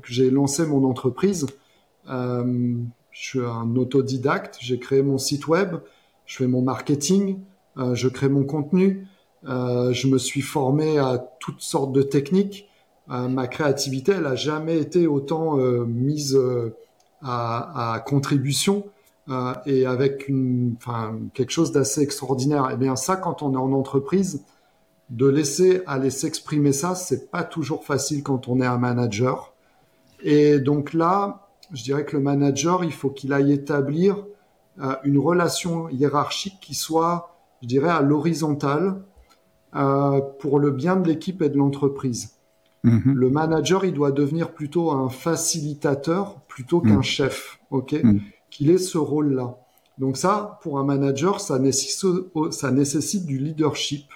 [0.05, 1.47] j'ai lancé mon entreprise,
[2.09, 2.75] euh,
[3.11, 5.77] je suis un autodidacte, j'ai créé mon site web,
[6.27, 7.39] je fais mon marketing,
[7.77, 9.07] euh, je crée mon contenu,
[9.49, 12.69] euh, je me suis formé à toutes sortes de techniques.
[13.09, 16.39] Ma créativité, elle a jamais été autant mise
[17.21, 18.85] à, à, contribution
[19.67, 20.31] et avec
[21.35, 22.71] quelque chose d'assez extraordinaire.
[22.71, 24.45] Et eh bien ça, quand on est en entreprise,
[25.13, 29.53] de laisser aller s'exprimer ça, c'est pas toujours facile quand on est un manager.
[30.23, 34.25] Et donc là, je dirais que le manager, il faut qu'il aille établir
[34.81, 39.03] euh, une relation hiérarchique qui soit, je dirais, à l'horizontale
[39.77, 42.37] euh, pour le bien de l'équipe et de l'entreprise.
[42.85, 43.15] Mhm.
[43.15, 47.03] Le manager, il doit devenir plutôt un facilitateur plutôt qu'un mhm.
[47.03, 47.93] chef, ok?
[48.03, 48.21] Mhm.
[48.51, 49.57] Qu'il ait ce rôle-là.
[49.99, 52.11] Donc ça, pour un manager, ça nécessite,
[52.51, 54.07] ça nécessite du leadership,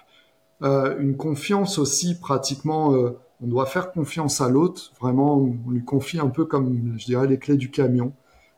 [0.62, 4.92] euh, une confiance aussi pratiquement euh, on doit faire confiance à l'autre.
[4.98, 8.14] Vraiment, on lui confie un peu comme, je dirais, les clés du camion.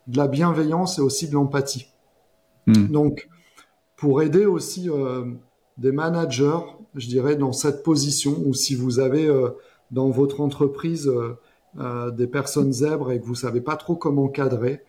[0.07, 1.89] De la bienveillance et aussi de l'empathie.
[2.67, 3.29] Donc,
[3.97, 5.25] pour aider aussi euh,
[5.79, 6.61] des managers,
[6.95, 9.29] je dirais, dans cette position, ou si vous avez
[9.91, 11.11] dans votre entreprise
[11.79, 14.83] euh, des personnes zèbres et que vous savez pas trop comment cadrer,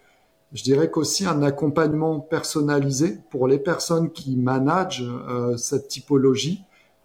[0.52, 5.06] je dirais qu'aussi un accompagnement personnalisé pour les personnes qui managent
[5.58, 6.64] cette typologie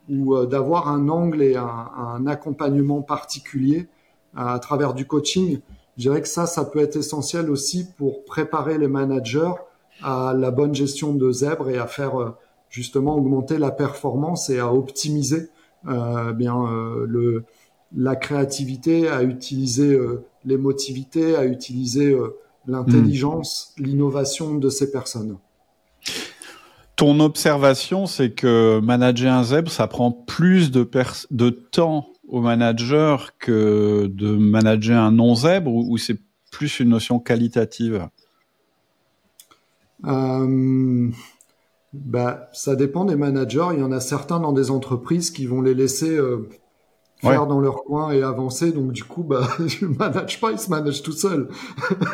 [0.09, 3.89] ou euh, d'avoir un angle et un, accompagnement particulier
[4.37, 5.61] à, travers du coaching.
[5.97, 9.53] Je dirais que ça, ça peut être essentiel aussi pour préparer les managers
[10.03, 12.35] à la bonne gestion de zèbres et à faire euh,
[12.69, 15.49] justement augmenter la performance et à optimiser
[15.87, 17.45] euh, bien euh, le
[17.97, 19.99] la créativité, à utiliser
[20.45, 22.17] l'émotivité, à utiliser
[22.67, 25.37] l'intelligence, l'innovation de ces personnes.
[26.97, 30.89] Ton observation, c'est que manager un zèbre, ça prend plus de,
[31.31, 36.19] de temps au manager que de manager un non-zèbre ou, c'est
[36.51, 38.09] plus une notion qualitative?
[40.05, 41.09] Euh,
[41.93, 43.69] bah, Ça dépend des managers.
[43.73, 46.49] Il y en a certains dans des entreprises qui vont les laisser euh,
[47.25, 48.73] faire dans leur coin et avancer.
[48.73, 51.49] Donc du coup, bah, je manage pas, ils se managent tout seuls.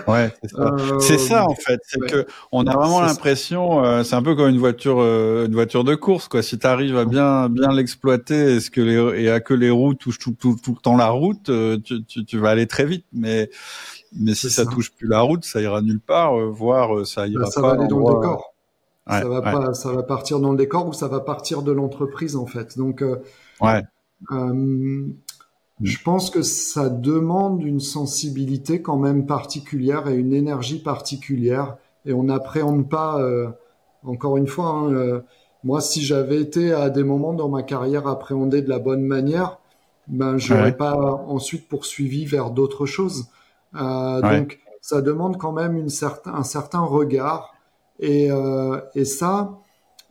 [0.09, 0.63] ouais, c'est ça.
[0.63, 1.81] Euh, ça en fait.
[1.87, 5.55] C'est que on a vraiment l'impression, euh, c'est un peu comme une voiture, euh, une
[5.55, 6.43] voiture de course quoi.
[6.43, 9.95] Si tu arrives à bien bien l'exploiter, est-ce que les et à que les roues
[9.95, 11.51] touchent tout, tout, tout le temps la route,
[11.85, 13.07] tu, tu, tu, vas aller très vite.
[13.13, 13.51] Mais
[14.17, 17.51] mais si ça, touche plus la route, ça ira nulle part, voire ça ira bah,
[17.51, 17.69] ça pas.
[17.69, 18.55] Va aller dans le décor.
[19.09, 22.37] ça va pas, ça va partir dans le décor ou ça va partir de l'entreprise
[22.37, 22.77] en fait.
[22.77, 23.05] Donc
[23.61, 23.83] ouais.
[24.33, 25.07] Euh,
[25.83, 31.77] je pense que ça demande une sensibilité quand même particulière et une énergie particulière.
[32.05, 33.49] Et on n'appréhende pas, euh,
[34.03, 35.21] encore une fois, hein, euh,
[35.65, 39.59] moi, si j'avais été à des moments dans ma carrière appréhendé de la bonne manière,
[40.07, 43.27] ben, je n'aurais pas ensuite poursuivi vers d'autres choses.
[43.77, 47.55] Euh, Donc, ça demande quand même une certain, un certain regard.
[48.01, 48.31] Et,
[48.95, 49.59] et ça,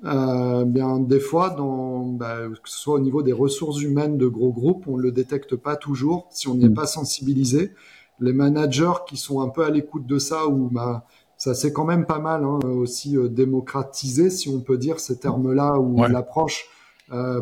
[0.06, 4.28] euh, bien des fois, dans, bah, que ce soit au niveau des ressources humaines de
[4.28, 6.74] gros groupes, on le détecte pas toujours si on n'est mm.
[6.74, 7.74] pas sensibilisé.
[8.20, 11.06] Les managers qui sont un peu à l'écoute de ça, ou bah,
[11.38, 15.18] ça c'est quand même pas mal hein, aussi euh, démocratisé, si on peut dire ces
[15.18, 16.66] termes-là, ou l'approche.
[17.12, 17.42] Euh,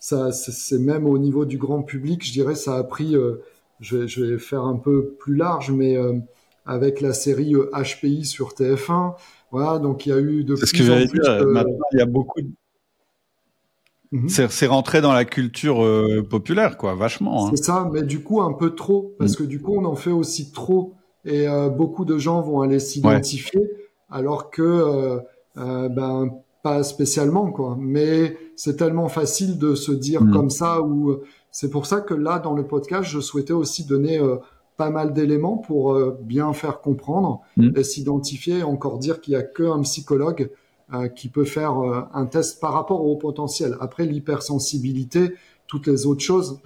[0.00, 3.16] ça, c'est même au niveau du grand public, je dirais, ça a pris.
[3.16, 3.42] Euh,
[3.80, 6.18] je, vais, je, vais, faire un peu plus large, mais euh,
[6.66, 9.14] avec la série HPI sur TF1,
[9.54, 11.46] voilà, donc il y a eu de C'est ce que j'allais dire.
[11.46, 12.48] Maintenant, il y a beaucoup de...
[14.10, 14.28] Mhm.
[14.28, 17.46] C'est rentré dans la culture euh, populaire, quoi, vachement.
[17.46, 17.50] Hein.
[17.54, 19.36] C'est ça, mais du coup un peu trop, parce mm.
[19.36, 20.94] que du coup on en fait aussi trop,
[21.24, 23.62] et euh, beaucoup de gens vont aller s'identifier,
[24.10, 25.20] alors que
[25.56, 26.30] euh, ben
[26.64, 27.76] pas spécialement, quoi.
[27.78, 30.32] Mais c'est tellement facile de se dire mm.
[30.32, 31.20] comme ça, ou
[31.52, 34.20] c'est pour ça que là dans le podcast, je souhaitais aussi donner
[34.76, 37.76] pas mal d'éléments pour euh, bien faire comprendre mm.
[37.76, 38.62] et s'identifier.
[38.62, 40.50] Encore dire qu'il y a qu'un psychologue
[40.92, 43.76] euh, qui peut faire euh, un test par rapport au potentiel.
[43.80, 45.34] Après l'hypersensibilité,
[45.66, 46.60] toutes les autres choses,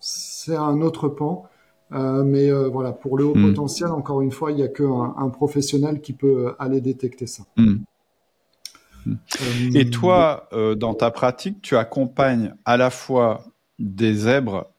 [0.00, 1.44] c'est un autre pan.
[1.90, 3.48] mais voilà, pour le haut mm.
[3.48, 7.44] potentiel, encore une fois, il n'y a qu'un un professionnel qui peut aller détecter ça.
[7.56, 7.76] Mm.
[9.74, 13.44] Et toi, dans ta pratique, tu accompagnes à la fois
[13.78, 14.71] des zèbres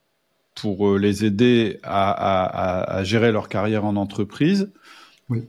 [0.55, 4.71] pour euh, les aider à, gérer leur carrière en entreprise.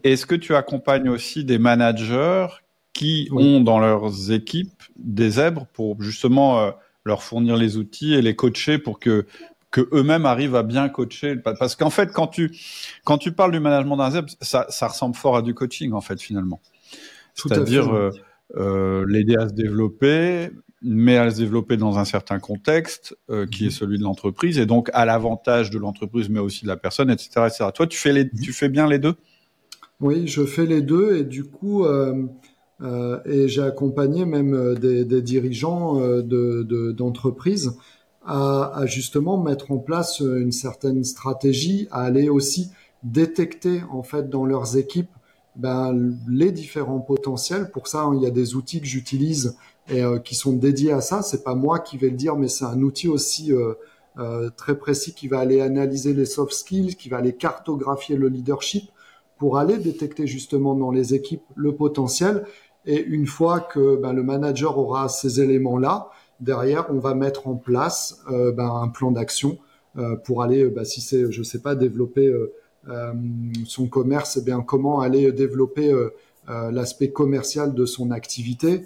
[0.02, 2.46] Est-ce que tu accompagnes aussi des managers
[2.92, 6.70] qui ont dans leurs équipes des zèbres pour justement euh,
[7.04, 9.26] leur fournir les outils et les coacher pour que
[9.70, 11.34] que eux-mêmes arrivent à bien coacher?
[11.36, 12.56] Parce qu'en fait quand tu
[13.04, 16.00] quand tu parles du management d'un zèbre ça, ça ressemble fort à du coaching en
[16.00, 16.62] fait finalement.
[17.34, 18.12] C'est-à-dire
[18.56, 20.50] euh, l'aider à se développer
[20.84, 23.72] mais à se développer dans un certain contexte euh, qui est mhm.
[23.72, 27.46] celui de l'entreprise et donc à l'avantage de l'entreprise mais aussi de la personne, etc.,
[27.46, 27.64] etc.
[27.74, 29.14] Toi, tu fais les, tu fais bien les deux?
[30.00, 32.26] Oui, je fais les deux et du coup, euh,
[32.82, 37.76] euh, et j'ai accompagné même des, des dirigeants euh, de d'entreprises
[38.24, 42.70] à, à, justement mettre en place une certaine stratégie, à aller aussi
[43.02, 45.10] détecter en fait dans leurs équipes
[45.56, 47.70] ben, les différents potentiels.
[47.70, 49.56] Pour ça, il y a des outils que j'utilise
[49.88, 51.22] et euh, qui sont dédiés à ça.
[51.22, 53.74] C'est pas moi qui vais le dire, mais c'est un outil aussi euh,
[54.18, 58.28] euh, très précis qui va aller analyser les soft skills, qui va aller cartographier le
[58.28, 58.90] leadership
[59.38, 62.44] pour aller détecter justement dans les équipes le potentiel.
[62.86, 66.10] Et une fois que ben, le manager aura ces éléments-là,
[66.40, 69.58] derrière, on va mettre en place ben, un plan d'action
[69.96, 72.26] euh, pour aller, ben, si c'est, je sais pas, développer
[72.88, 73.12] euh,
[73.64, 75.92] son commerce, eh bien comment aller développer
[76.46, 78.84] l'aspect commercial de son activité,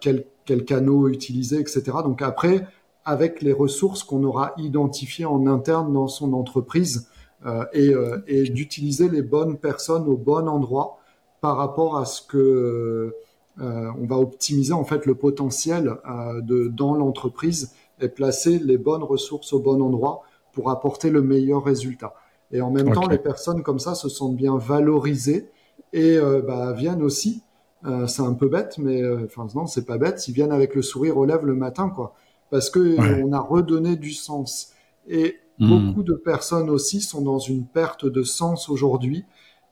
[0.00, 1.82] quel quels canaux utiliser, etc.
[2.04, 2.66] Donc après,
[3.04, 7.08] avec les ressources qu'on aura identifiées en interne dans son entreprise
[7.46, 10.98] euh, et, euh, et d'utiliser les bonnes personnes au bon endroit
[11.40, 13.14] par rapport à ce que
[13.60, 18.78] euh, on va optimiser en fait le potentiel euh, de dans l'entreprise et placer les
[18.78, 22.14] bonnes ressources au bon endroit pour apporter le meilleur résultat.
[22.50, 25.50] Et en même temps, les personnes comme ça se sentent bien valorisées
[25.92, 27.42] et euh, bah, viennent aussi
[27.84, 30.28] euh, c'est un peu bête, mais euh, enfin non, c'est pas bête.
[30.28, 32.14] Ils viennent avec le sourire aux lèvres le matin, quoi,
[32.50, 34.72] parce que on a redonné du sens.
[35.08, 35.68] Et hmm.
[35.68, 39.24] beaucoup de personnes aussi sont dans une perte de sens aujourd'hui.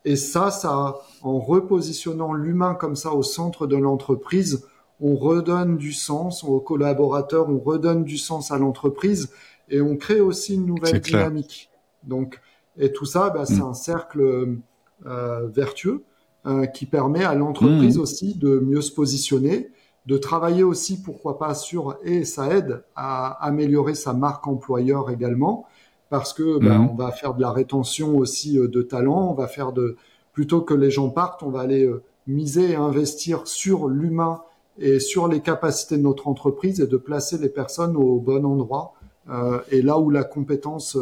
[0.05, 4.67] Et ça, ça, en repositionnant l'humain comme ça au centre de l'entreprise,
[5.01, 9.31] on redonne du sens aux collaborateurs, on redonne du sens à l'entreprise
[9.69, 11.71] et on crée aussi une nouvelle dynamique.
[12.03, 12.41] Donc,
[12.77, 13.69] et tout ça, bah, c'est hmm.
[13.69, 14.59] un cercle
[15.07, 16.05] euh, vertueux
[16.47, 18.01] euh, qui permet à l'entreprise mmh.
[18.01, 19.71] aussi de mieux se positionner,
[20.07, 25.67] de travailler aussi, pourquoi pas, sur, et ça aide à améliorer sa marque employeur également,
[26.09, 26.89] parce que ben, mmh.
[26.91, 29.97] on va faire de la rétention aussi euh, de talents, on va faire de,
[30.33, 34.41] plutôt que les gens partent, on va aller euh, miser et investir sur l'humain
[34.79, 38.95] et sur les capacités de notre entreprise et de placer les personnes au bon endroit
[39.29, 40.97] euh, et là où la compétence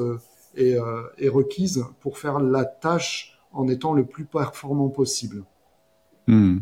[0.57, 0.76] est,
[1.18, 5.44] est requise pour faire la tâche en étant le plus performant possible.
[6.28, 6.59] Hmm.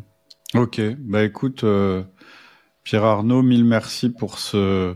[0.54, 2.02] Ok, bah écoute, euh,
[2.84, 4.94] Pierre Arnaud, mille merci pour ce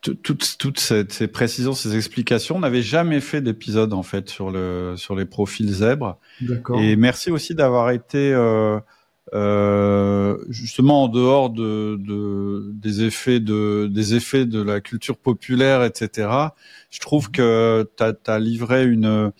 [0.00, 2.56] toutes, toutes ces, précisions, ces explications.
[2.56, 6.20] On n'avait jamais fait d'épisode en fait sur le sur les profils zèbres.
[6.40, 6.80] D'accord.
[6.80, 8.78] Et merci aussi d'avoir été euh,
[9.34, 15.82] euh, justement en dehors de, de, des effets de des effets de la culture populaire,
[15.82, 16.28] etc.
[16.90, 19.32] Je trouve que tu as livré une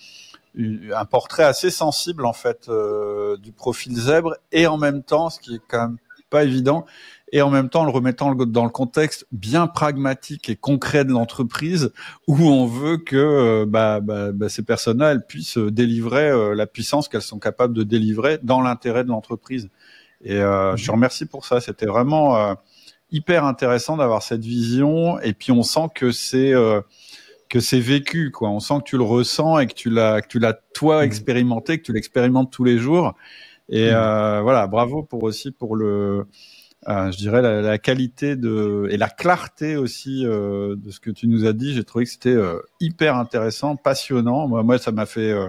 [0.59, 5.41] un portrait assez sensible en fait euh, du profil zèbre et en même temps, ce
[5.41, 5.97] qui est quand même
[6.31, 6.85] pas évident,
[7.33, 11.93] et en même temps le remettant dans le contexte bien pragmatique et concret de l'entreprise
[12.27, 16.67] où on veut que euh, bah, bah, bah, ces personnes-là elles puissent délivrer euh, la
[16.67, 19.71] puissance qu'elles sont capables de délivrer dans l'intérêt de l'entreprise.
[20.25, 21.61] Et je te remercie pour ça.
[21.61, 22.57] C'était vraiment
[23.13, 25.21] hyper intéressant d'avoir cette vision.
[25.21, 26.53] Et puis on sent que c'est
[27.49, 28.51] que c'est vécu, quoi.
[28.51, 31.05] On sent que tu le ressens et que tu l'as, que tu l'as toi mmh.
[31.05, 33.15] expérimenté, que tu l'expérimentes tous les jours.
[33.69, 33.95] Et mmh.
[33.95, 36.27] euh, voilà, bravo pour aussi pour le,
[36.89, 41.11] euh, je dirais la, la, qualité de et la clarté aussi euh, de ce que
[41.11, 41.75] tu nous as dit.
[41.75, 44.47] J'ai trouvé que c'était euh, hyper intéressant, passionnant.
[44.47, 45.49] Moi, moi, ça m'a fait euh,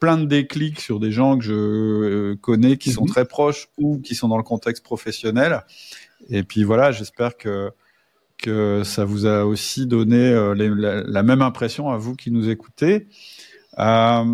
[0.00, 3.08] plein de déclics sur des gens que je connais qui sont mmh.
[3.08, 5.62] très proches ou qui sont dans le contexte professionnel.
[6.28, 7.70] Et puis voilà, j'espère que
[8.38, 13.06] que ça vous a aussi donné euh, la, même impression à vous qui nous écoutez.
[13.78, 14.24] Euh,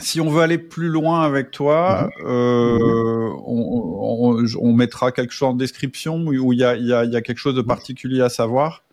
[0.00, 2.26] si on veut aller plus loin avec toi, mhm.
[2.26, 7.16] euh, on, on, mettra quelque chose en description où il y a, y, a, y
[7.16, 8.84] a, quelque chose de particulier à savoir?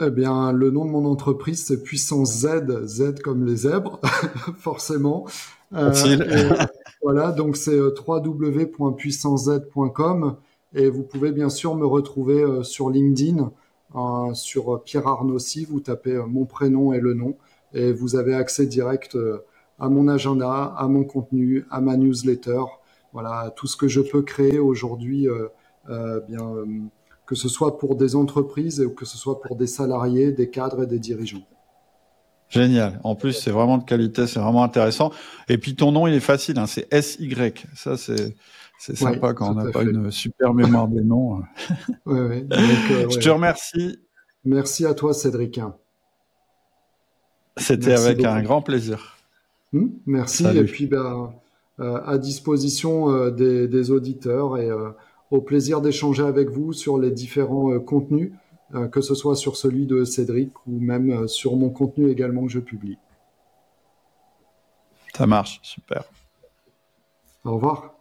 [0.00, 4.00] Eh bien, le nom de mon entreprise, c'est Puissance Z, Z comme les zèbres,
[4.58, 5.26] forcément.
[5.74, 5.92] Euh,
[7.02, 10.36] voilà, donc c'est www.puissancez.com
[10.74, 13.50] et vous pouvez bien sûr me retrouver euh, sur LinkedIn,
[13.94, 17.36] euh, sur Pierre Arnossi, vous tapez euh, mon prénom et le nom,
[17.72, 19.16] et vous avez accès direct
[19.78, 22.62] à mon agenda, à mon contenu, à ma newsletter,
[23.12, 25.28] voilà, tout ce que je peux créer aujourd'hui,
[25.86, 26.64] bien
[27.26, 30.84] que ce soit pour des entreprises ou que ce soit pour des salariés, des cadres
[30.84, 31.46] et des dirigeants.
[32.48, 32.98] Génial.
[33.04, 35.12] En plus, c'est vraiment de qualité, c'est vraiment intéressant.
[35.50, 37.36] Et puis ton nom, il est facile, hein, c'est SY.
[37.74, 38.34] Ça, c'est
[38.78, 41.42] c'est sympa quand on n'a pas une super mémoire des noms.
[42.06, 43.98] ouais, euh, Je te remercie.
[44.44, 45.60] Merci à toi, Cédric.
[47.56, 49.18] C'était avec un grand plaisir.
[49.72, 50.46] Hmm, merci.
[50.46, 51.32] Et puis, ben,
[51.80, 54.70] euh, à disposition euh, des, des, auditeurs et
[55.32, 58.32] au plaisir d'échanger avec vous sur les différents contenus,
[58.92, 62.60] que ce soit sur celui de Cédric ou même sur mon contenu également que je
[62.60, 62.96] publie.
[65.14, 66.04] Ça marche, super.
[67.44, 67.97] Au revoir.